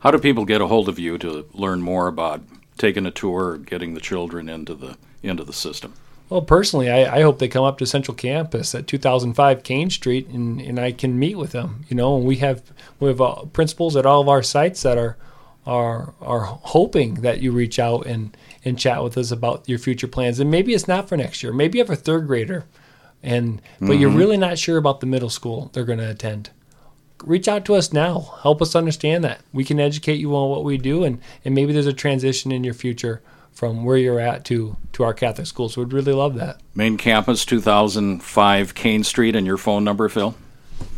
[0.00, 2.42] How do people get a hold of you to learn more about
[2.78, 5.94] taking a tour getting the children into the into the system?
[6.28, 10.26] Well, personally, I, I hope they come up to Central Campus at 2005 Kane Street,
[10.28, 11.84] and, and I can meet with them.
[11.88, 12.62] You know, and we have
[12.98, 15.16] we have uh, principals at all of our sites that are
[15.66, 20.08] are are hoping that you reach out and and chat with us about your future
[20.08, 20.40] plans.
[20.40, 21.52] And maybe it's not for next year.
[21.52, 22.64] Maybe you have a third grader,
[23.22, 26.50] and but you're really not sure about the middle school they're going to attend.
[27.22, 28.34] Reach out to us now.
[28.42, 29.40] Help us understand that.
[29.52, 32.64] We can educate you on what we do, and, and maybe there's a transition in
[32.64, 35.76] your future from where you're at to, to our Catholic schools.
[35.76, 36.60] We'd really love that.
[36.74, 40.32] Main campus, 2005 Kane Street, and your phone number, Phil?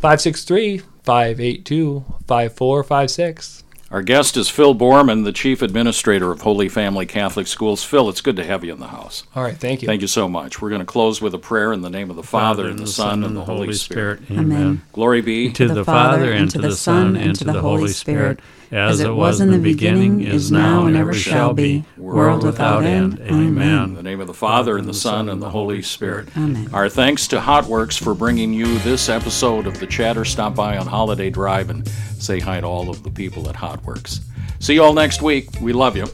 [0.00, 3.64] 563 582 5456.
[3.90, 7.82] Our guest is Phil Bormann, the Chief Administrator of Holy Family Catholic Schools.
[7.82, 9.24] Phil, it's good to have you in the house.
[9.34, 9.86] All right, thank you.
[9.86, 10.60] Thank you so much.
[10.60, 12.86] We're going to close with a prayer in the name of the Father, and the
[12.86, 14.20] Son, and the Holy Spirit.
[14.30, 14.82] Amen.
[14.92, 18.40] Glory be To the Father, and to the Son, and to the Holy Spirit,
[18.70, 23.18] as it was in the beginning, is now, and ever shall be, world without end.
[23.18, 23.94] In Amen.
[23.94, 26.28] the name of the Father, and the Son, and the Holy Spirit.
[26.36, 26.68] Amen.
[26.72, 30.24] Our thanks to Hotworks for bringing you this episode of The Chatter.
[30.24, 31.86] Stop by on Holiday Drive and
[32.18, 34.20] say hi to all of the people at Hotworks.
[34.60, 35.48] See you all next week.
[35.60, 36.06] We love you.